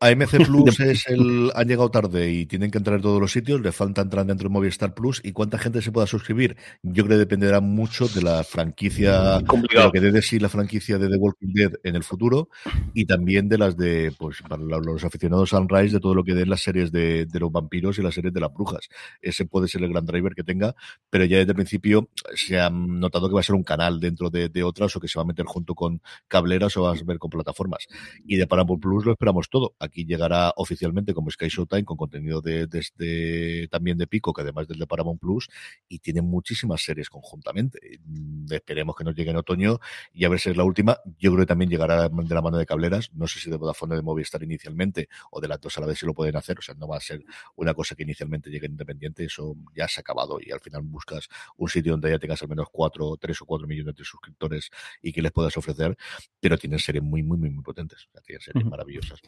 [0.00, 1.50] AMC Plus es el.
[1.54, 3.60] Han llegado tarde y tienen que entrar en todos los sitios.
[3.60, 5.20] Le falta entrar dentro de Movistar Plus.
[5.24, 6.56] ¿Y cuánta gente se pueda suscribir?
[6.82, 9.38] Yo creo que dependerá mucho de la franquicia.
[9.38, 12.48] De lo que dé de sí la franquicia de The Walking Dead en el futuro.
[12.94, 14.12] Y también de las de.
[14.18, 17.40] Pues para los aficionados a Sunrise, de todo lo que den las series de, de,
[17.40, 18.88] los vampiros y las series de las brujas.
[19.20, 20.74] Ese puede ser el gran driver que tenga.
[21.08, 24.30] Pero ya desde el principio se ha notado que va a ser un canal dentro
[24.30, 26.96] de, de otras o que se va a meter junto con cableras o va a
[27.04, 27.86] ver con plataformas.
[28.26, 32.40] Y de Paramount Plus lo esperamos todo Aquí llegará oficialmente como Sky Showtime con contenido
[32.40, 35.48] de, este, también de Pico, que además del de Paramount Plus,
[35.88, 38.00] y tiene muchísimas series conjuntamente.
[38.04, 39.78] Mm, esperemos que nos llegue en otoño
[40.12, 40.98] y a ver si es la última.
[41.18, 43.10] Yo creo que también llegará de la mano de cableras.
[43.12, 45.98] No sé si de Vodafone de Movistar inicialmente o de las dos a la vez
[45.98, 46.58] si lo pueden hacer.
[46.58, 47.24] O sea, no va a ser
[47.56, 49.24] una cosa que inicialmente llegue independiente.
[49.24, 52.48] Eso ya se ha acabado y al final buscas un sitio donde ya tengas al
[52.48, 54.70] menos cuatro, tres o cuatro millones de suscriptores
[55.02, 55.96] y que les puedas ofrecer.
[56.40, 58.08] Pero tienen series muy, muy, muy, muy potentes.
[58.24, 59.20] Tienen series maravillosas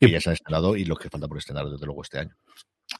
[0.00, 2.36] que ya se han estrenado y los que falta por estrenar desde luego este año.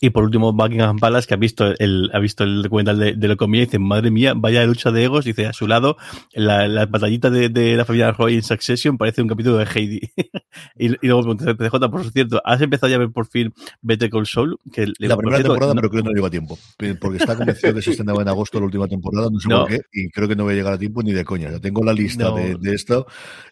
[0.03, 3.37] Y por último, Buckingham Palace, que ha visto el, ha visto el documental de, de
[3.37, 5.27] comía y dice, madre mía, vaya lucha de egos.
[5.27, 5.99] Dice, a su lado,
[6.33, 10.01] la, la batallita de, de, la familia Roy en Succession parece un capítulo de Heidi.
[10.79, 14.09] y, y, luego pregunté, PJ, por cierto, ¿has empezado ya a ver por fin Better
[14.09, 14.59] Call Saul?
[14.73, 16.59] Que, la primera cierto, temporada, no, pero creo que no lleva tiempo.
[16.99, 19.61] Porque está convencido que se estrenaba en agosto la última temporada, no sé no.
[19.61, 21.51] por qué, y creo que no voy a llegar a tiempo ni de coña.
[21.51, 23.07] Ya tengo la lista de, de, esto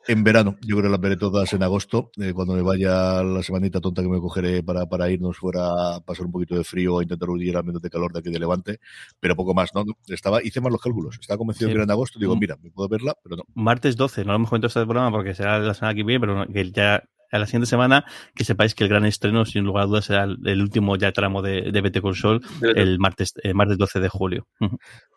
[0.07, 0.57] en verano.
[0.63, 4.01] Yo creo que las veré todas en agosto, eh, cuando me vaya la semanita tonta
[4.01, 7.57] que me cogeré para, para irnos fuera a pasar un poquito de frío intentar huir
[7.57, 8.81] al menos de calor de aquí de Levante,
[9.21, 9.85] pero poco más, ¿no?
[10.09, 11.73] Estaba, hice más los cálculos, estaba convencido sí.
[11.73, 13.45] que era en agosto, digo, mira, me puedo verla, pero no.
[13.55, 16.47] Martes 12, no lo hemos comentado este programa porque será la semana que viene, pero
[16.47, 19.87] que ya a la siguiente semana que sepáis que el gran estreno, sin lugar a
[19.87, 24.01] dudas, será el último ya tramo de, de BT Console el martes, el martes 12
[24.01, 24.47] de julio.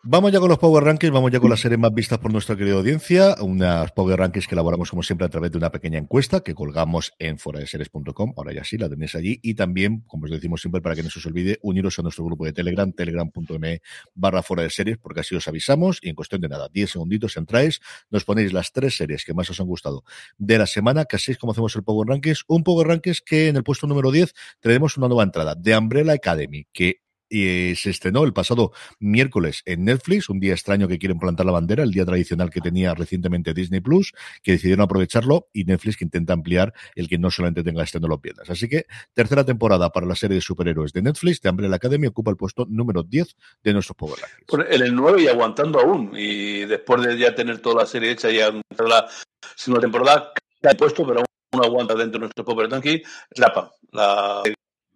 [0.03, 2.55] Vamos ya con los Power Rankings, vamos ya con las series más vistas por nuestra
[2.55, 6.39] querida audiencia, unas Power Rankings que elaboramos como siempre a través de una pequeña encuesta
[6.39, 10.59] que colgamos en foradeseries.com, ahora ya sí, la tenéis allí, y también, como os decimos
[10.59, 13.81] siempre, para que no se os olvide, uniros a nuestro grupo de Telegram, telegram.me
[14.15, 17.37] barra fuera de series, porque así os avisamos, y en cuestión de nada, 10 segunditos
[17.37, 17.79] entráis,
[18.09, 20.03] nos ponéis las tres series que más os han gustado
[20.39, 23.49] de la semana, que así es como hacemos el Power Rankings, un Power Rankings que
[23.49, 27.01] en el puesto número 10 tenemos una nueva entrada, de Umbrella Academy, que
[27.31, 31.53] y se estrenó el pasado miércoles en Netflix, un día extraño que quieren plantar la
[31.53, 34.11] bandera, el día tradicional que tenía recientemente Disney Plus,
[34.43, 38.21] que decidieron aprovecharlo y Netflix que intenta ampliar el que no solamente tenga estreno los
[38.21, 38.49] viernes.
[38.49, 42.31] Así que tercera temporada para la serie de superhéroes de Netflix, de Umbrella Academy, ocupa
[42.31, 44.69] el puesto número 10 de nuestros Power Rankings.
[44.69, 48.29] En el 9 y aguantando aún, y después de ya tener toda la serie hecha
[48.29, 49.07] y la
[49.55, 53.69] segunda temporada, ha puesto, pero aún aguanta dentro de nuestro Power Ranking, es la PAM,
[53.93, 54.43] la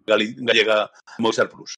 [0.06, 1.76] gallega Movistar Plus.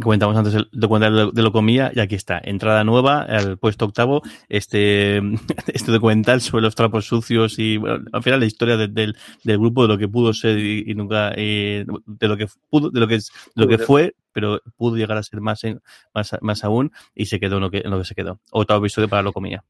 [0.00, 2.40] Comentamos antes el documental de lo comía y aquí está.
[2.42, 5.18] Entrada nueva, al puesto octavo, este,
[5.66, 9.58] este documental sobre los trapos sucios y bueno, al final la historia de, del, del
[9.58, 13.00] grupo de lo que pudo ser y, y nunca, eh, de lo que pudo, de
[13.00, 15.80] lo que, es, de lo que fue, pero pudo llegar a ser más, en,
[16.14, 18.40] más, más aún y se quedó en lo que, en lo que se quedó.
[18.52, 19.64] Otro episodio para lo comía.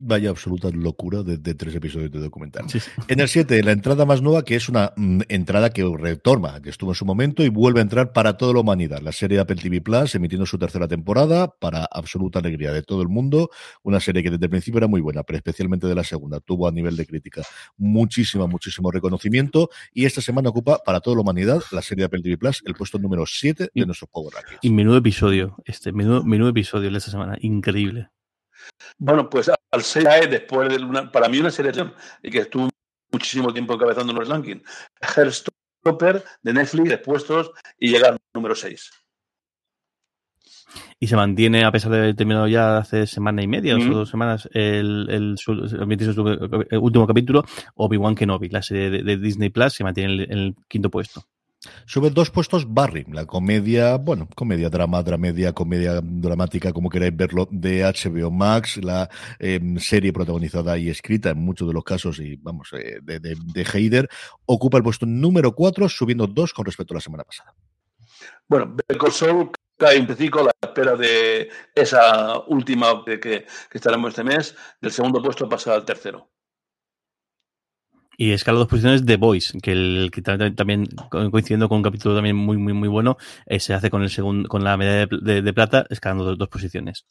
[0.00, 2.66] Vaya absoluta locura de, de tres episodios de documental.
[3.08, 6.70] En el 7, la entrada más nueva, que es una mm, entrada que retorna, que
[6.70, 9.00] estuvo en su momento y vuelve a entrar para toda la humanidad.
[9.02, 13.08] La serie Apple TV Plus, emitiendo su tercera temporada, para absoluta alegría de todo el
[13.08, 13.50] mundo.
[13.82, 16.38] Una serie que desde el principio era muy buena, pero especialmente de la segunda.
[16.38, 17.42] Tuvo a nivel de crítica
[17.76, 19.68] muchísimo, muchísimo reconocimiento.
[19.92, 22.98] Y esta semana ocupa para toda la humanidad la serie Apple TV Plus el puesto
[22.98, 24.60] número 7 de nuestro Power Rankings.
[24.62, 27.36] Y menudo episodio, este, menudo, menudo episodio de esta semana.
[27.40, 28.10] Increíble.
[28.98, 32.68] Bueno, pues al ser después de una, para mí una selección y que estuvo
[33.12, 34.62] muchísimo tiempo encabezando los rankings,
[35.30, 38.90] Stopper de Netflix, expuestos y llega al número 6.
[41.00, 44.10] Y se mantiene, a pesar de haber terminado ya hace semana y media o dos
[44.10, 47.44] semanas, el, el, su, el, el, último capítulo,
[47.76, 51.24] Obi-Wan Kenobi, la serie de, de, Disney Plus, se mantiene en el quinto puesto.
[51.86, 57.48] Sube dos puestos Barry, la comedia, bueno, comedia drama, dramedia, comedia dramática, como queráis verlo,
[57.50, 59.08] de HBO Max, la
[59.40, 63.36] eh, serie protagonizada y escrita en muchos de los casos, y vamos, eh, de, de,
[63.40, 64.08] de Heider,
[64.46, 67.52] ocupa el puesto número cuatro, subiendo dos con respecto a la semana pasada.
[68.46, 74.10] Bueno, Better Soul cae un pecico a la espera de esa última que, que estaremos
[74.10, 76.30] este mes, del segundo puesto pasa al tercero.
[78.20, 82.34] Y escala dos posiciones The Voice, que, el, que también coincidiendo con un capítulo también
[82.34, 83.16] muy, muy, muy bueno,
[83.46, 87.06] eh, se hace con el segundo, con la medalla de, plata, escalando dos, dos posiciones.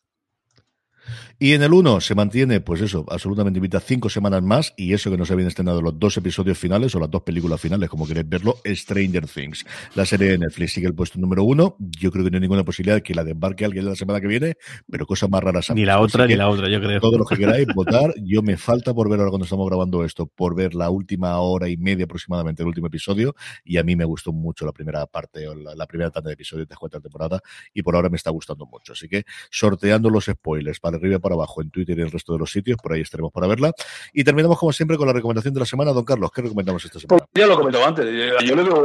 [1.40, 5.12] Y en el 1 se mantiene, pues eso, absolutamente invita cinco semanas más, y eso
[5.12, 8.08] que no se habían estrenado los dos episodios finales o las dos películas finales, como
[8.08, 9.64] queréis verlo, Stranger Things.
[9.94, 11.76] La serie de Netflix sigue el puesto número uno.
[11.78, 14.26] Yo creo que no hay ninguna posibilidad de que la desembarque alguien la semana que
[14.26, 14.56] viene,
[14.90, 15.70] pero cosas más raras.
[15.76, 17.00] Ni la otra, ni la otra, yo creo.
[17.00, 20.26] Todos los que queráis votar, yo me falta por ver ahora cuando estamos grabando esto,
[20.26, 24.06] por ver la última hora y media aproximadamente del último episodio, y a mí me
[24.06, 27.40] gustó mucho la primera parte, o la, la primera tanda de episodios de cuarta temporada,
[27.76, 28.94] y por ahora me está gustando mucho.
[28.94, 32.40] Así que sorteando los spoilers para arriba y abajo en Twitter y el resto de
[32.40, 33.72] los sitios, por ahí estaremos para verla.
[34.14, 35.94] Y terminamos como siempre con la recomendación de la semana.
[35.94, 37.26] Don Carlos, ¿qué recomendamos esta semana?
[37.32, 38.06] Pues ya lo comentaba antes,
[38.46, 38.84] yo le veo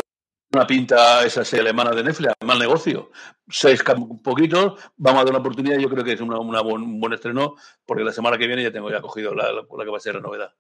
[0.55, 3.11] una pinta a esa serie alemana de Netflix, mal negocio.
[3.49, 3.83] Seis
[4.23, 7.55] poquitos, vamos a dar una oportunidad, yo creo que es un buen estreno,
[7.87, 10.21] porque la semana que viene ya tengo ya cogido la que va a ser la
[10.21, 10.53] novedad.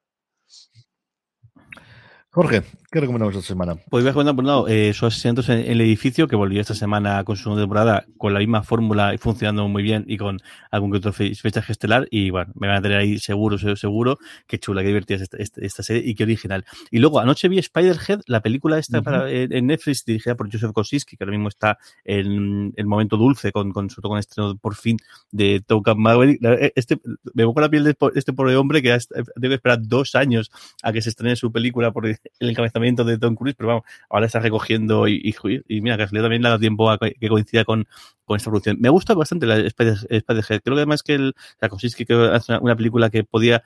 [2.35, 3.75] Jorge, ¿qué recomendamos esta semana?
[3.91, 6.35] Pues voy a recomendar, por un lado, eh, esos asientos en, en, el edificio, que
[6.35, 10.07] volvió esta semana con su nueva temporada, con la misma fórmula y funcionando muy bien
[10.09, 10.39] y con
[10.71, 12.09] algún que otro fecha estelar.
[12.11, 14.19] Y bueno, me van a tener ahí seguro, seguro.
[14.47, 16.65] Qué chula, qué divertida es esta, esta, esta, serie y qué original.
[16.91, 19.05] Y luego, anoche vi Spider-Head, la película esta uh -huh.
[19.05, 23.19] para, eh, en Netflix, dirigida por Joseph Kosinski, que ahora mismo está en el momento
[23.19, 24.97] dulce con, con, con estreno por fin
[25.31, 26.41] de Top Gun Maverick.
[26.77, 26.99] Este,
[27.35, 28.97] me pongo la piel de este pobre hombre que
[29.37, 30.51] debe esperar dos años
[30.83, 32.07] a que se estrene su película por
[32.39, 35.35] el encabezamiento de Tom Cruise, pero vamos, ahora está recogiendo y, y,
[35.69, 37.87] y mira, que también le ha dado tiempo a que coincida con,
[38.25, 38.79] con esta producción.
[38.81, 40.61] Me gusta bastante la Spider-Head.
[40.63, 41.35] Creo que además que el
[41.69, 43.63] Kosinski que hace una, una película que podía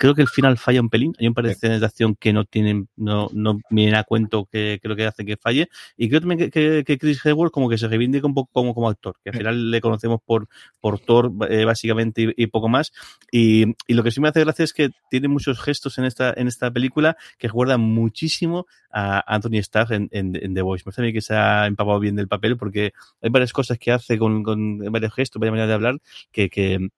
[0.00, 1.12] creo que el final falla un pelín.
[1.18, 4.48] Hay un par de escenas de acción que no tienen, no, no vienen a cuento
[4.50, 5.68] que creo que hace que falle.
[5.98, 8.74] Y creo también que, que, que Chris Hemsworth como que se reivindica un poco como,
[8.74, 10.48] como actor, que al final le conocemos por,
[10.80, 12.92] por Thor eh, básicamente y, y, poco más.
[13.30, 16.32] Y, y, lo que sí me hace gracia es que tiene muchos gestos en esta,
[16.34, 20.82] en esta película que recuerdan muchísimo a Anthony Starr en, en, en The Voice.
[20.86, 22.92] Me parece que se ha empapado bien del papel porque
[23.22, 25.98] hay varias cosas que hace con, con varios gestos, varias maneras de hablar
[26.32, 26.88] que, que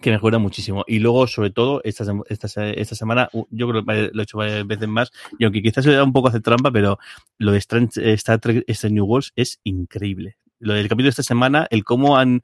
[0.00, 0.84] que mejora muchísimo.
[0.86, 4.66] Y luego, sobre todo, esta, esta, esta semana, yo creo que lo he hecho varias
[4.66, 6.98] veces más, y aunque quizás se da un poco hace trampa, pero
[7.38, 10.36] lo de Star Trek este New Worlds es increíble.
[10.58, 12.42] Lo del capítulo de esta semana, el cómo han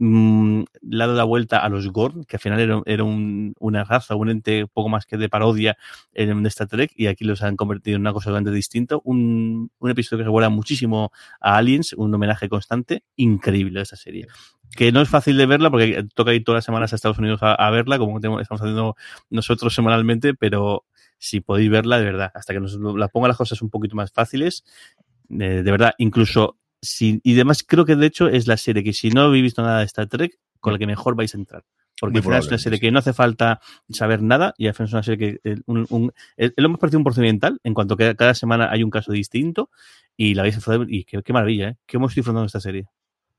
[0.00, 3.84] mmm, le dado la vuelta a los Gorn, que al final era, era un, una
[3.84, 5.76] raza, un ente poco más que de parodia
[6.14, 8.96] en Star Trek, y aquí los han convertido en una cosa bastante distinta.
[9.04, 14.26] Un, un episodio que recuerda muchísimo a Aliens, un homenaje constante, increíble esta serie
[14.76, 17.40] que no es fácil de verla porque toca ir todas las semanas a Estados Unidos
[17.42, 18.94] a, verla, como estamos haciendo
[19.28, 20.84] nosotros semanalmente, pero
[21.18, 24.12] si podéis verla, de verdad, hasta que nos la ponga las cosas un poquito más
[24.12, 24.64] fáciles,
[25.28, 28.92] de, de verdad, incluso si, y además creo que de hecho es la serie que
[28.92, 31.64] si no habéis visto nada de Star Trek, con la que mejor vais a entrar.
[32.00, 33.60] Porque al final es una serie que no hace falta
[33.90, 36.98] saber nada y al final es una serie que un, un, es lo hemos parecido
[36.98, 39.70] un procedimental en cuanto que cada semana hay un caso distinto
[40.16, 41.76] y la vais a disfrutar y qué, qué maravilla, ¿eh?
[41.86, 42.88] ¿Qué hemos disfrutado de esta serie?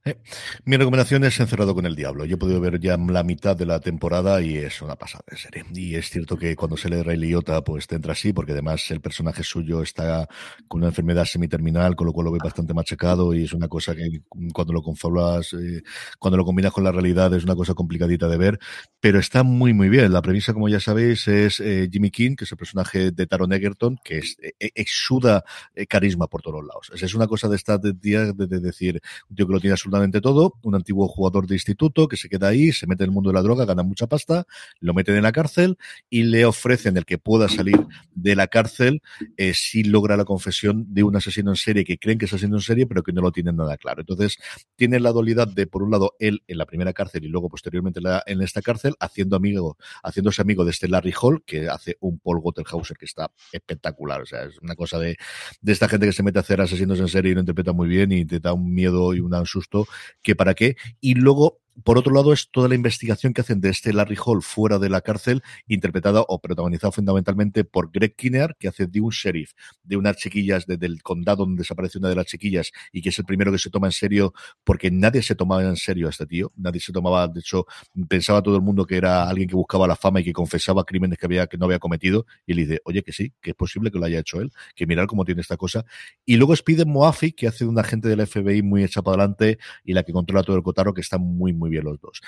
[0.03, 0.17] Eh,
[0.65, 2.25] mi recomendación es Encerrado con el Diablo.
[2.25, 5.37] Yo he podido ver ya la mitad de la temporada y es una pasada de
[5.37, 5.63] serie.
[5.75, 8.89] Y es cierto que cuando se lee Ray Liotta, pues te entra así, porque además
[8.89, 10.27] el personaje suyo está
[10.67, 13.93] con una enfermedad semiterminal, con lo cual lo ve bastante machacado y es una cosa
[13.93, 15.83] que cuando lo confablas, eh,
[16.17, 18.59] cuando lo combinas con la realidad es una cosa complicadita de ver,
[18.99, 20.11] pero está muy, muy bien.
[20.11, 23.53] La premisa, como ya sabéis, es eh, Jimmy King, que es el personaje de Taron
[23.53, 25.43] Egerton, que es, eh, exuda
[25.87, 26.91] carisma por todos lados.
[26.95, 28.99] Es, una cosa de esta de, de, de, decir,
[29.35, 32.47] tío que lo tiene absolutamente absolutamente todo, un antiguo jugador de instituto que se queda
[32.47, 34.45] ahí, se mete en el mundo de la droga, gana mucha pasta,
[34.79, 35.77] lo meten en la cárcel
[36.09, 37.75] y le ofrecen el que pueda salir
[38.15, 39.01] de la cárcel
[39.35, 42.55] eh, si logra la confesión de un asesino en serie que creen que es asesino
[42.55, 44.01] en serie, pero que no lo tienen nada claro.
[44.01, 44.37] Entonces,
[44.77, 47.99] tienen la dualidad de, por un lado, él en la primera cárcel y luego posteriormente
[48.27, 52.39] en esta cárcel, haciendo amigo, haciéndose amigo de este Larry Hall, que hace un Paul
[52.39, 54.21] Gottelhauser que está espectacular.
[54.21, 55.17] O sea, es una cosa de,
[55.59, 57.89] de esta gente que se mete a hacer asesinos en serie y lo interpreta muy
[57.89, 59.80] bien y te da un miedo y un susto
[60.21, 60.75] que para qué.
[60.99, 64.41] Y luego por otro lado, es toda la investigación que hacen de este Larry Hall
[64.41, 69.11] fuera de la cárcel, interpretada o protagonizada fundamentalmente por Greg Kinnear, que hace de un
[69.11, 69.53] sheriff
[69.83, 73.25] de unas chiquillas del condado donde desaparece una de las chiquillas y que es el
[73.25, 76.51] primero que se toma en serio, porque nadie se tomaba en serio a este tío.
[76.55, 77.65] Nadie se tomaba, de hecho,
[78.07, 81.17] pensaba todo el mundo que era alguien que buscaba la fama y que confesaba crímenes
[81.17, 82.25] que, había, que no había cometido.
[82.45, 84.85] Y le dice, oye, que sí, que es posible que lo haya hecho él, que
[84.85, 85.85] mirar cómo tiene esta cosa.
[86.25, 89.59] Y luego es Moafi, que hace de un agente del FBI muy hecha para adelante
[89.83, 92.21] y la que controla todo el cotarro, que está muy, muy bien los dos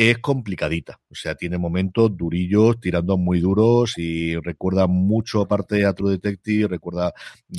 [0.00, 0.98] es complicadita.
[1.10, 6.68] O sea, tiene momentos durillos, tirando muy duros y recuerda mucho, aparte a True Detective,
[6.68, 7.12] recuerda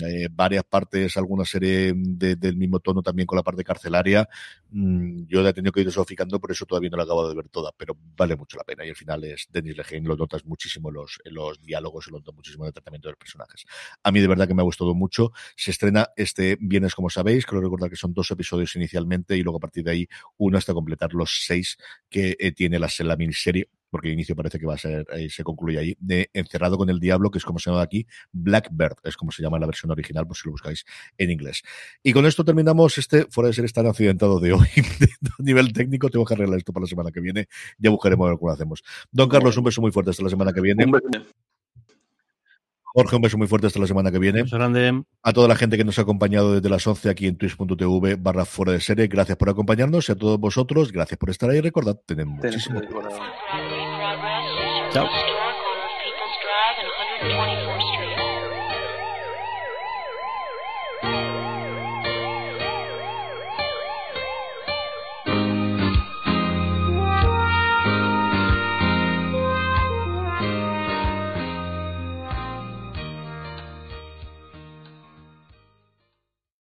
[0.04, 4.28] eh, varias partes, alguna serie del mismo tono también con la parte carcelaria.
[4.72, 7.36] Mm, yo la he tenido que ir soficando, por eso todavía no la acabo de
[7.36, 8.84] ver toda, pero vale mucho la pena.
[8.88, 12.18] Y al final es Denis Lehane, lo notas muchísimo en los, en los diálogos, lo
[12.18, 13.66] notas muchísimo en el tratamiento de los personajes.
[14.02, 15.32] A mí de verdad que me ha gustado mucho.
[15.56, 19.58] Se estrena este viernes, como sabéis, creo recordar que son dos episodios inicialmente y luego
[19.58, 21.78] a partir de ahí uno hasta completar los seis
[22.10, 25.30] que eh, tiene la, la miniserie porque el inicio parece que va a ser, eh,
[25.30, 28.96] se concluye ahí, de Encerrado con el Diablo, que es como se llama aquí, Blackbird,
[29.04, 30.86] es como se llama la versión original, por si lo buscáis
[31.18, 31.62] en inglés.
[32.02, 34.68] Y con esto terminamos este, fuera de ser tan accidentado de hoy,
[35.40, 38.30] a nivel técnico, tengo que arreglar esto para la semana que viene, ya buscaremos a
[38.30, 38.82] ver cómo lo hacemos.
[39.12, 40.86] Don Carlos, un beso muy fuerte hasta la semana que viene.
[42.94, 44.44] Jorge, un beso muy fuerte hasta la semana que viene.
[45.24, 48.46] A toda la gente que nos ha acompañado desde las 11 aquí en twitch.tv barra
[48.46, 51.62] fuera de serie, gracias por acompañarnos y a todos vosotros, gracias por estar ahí.
[51.62, 52.82] Recordad, tenemos muchísimo.
[54.92, 55.08] Chao.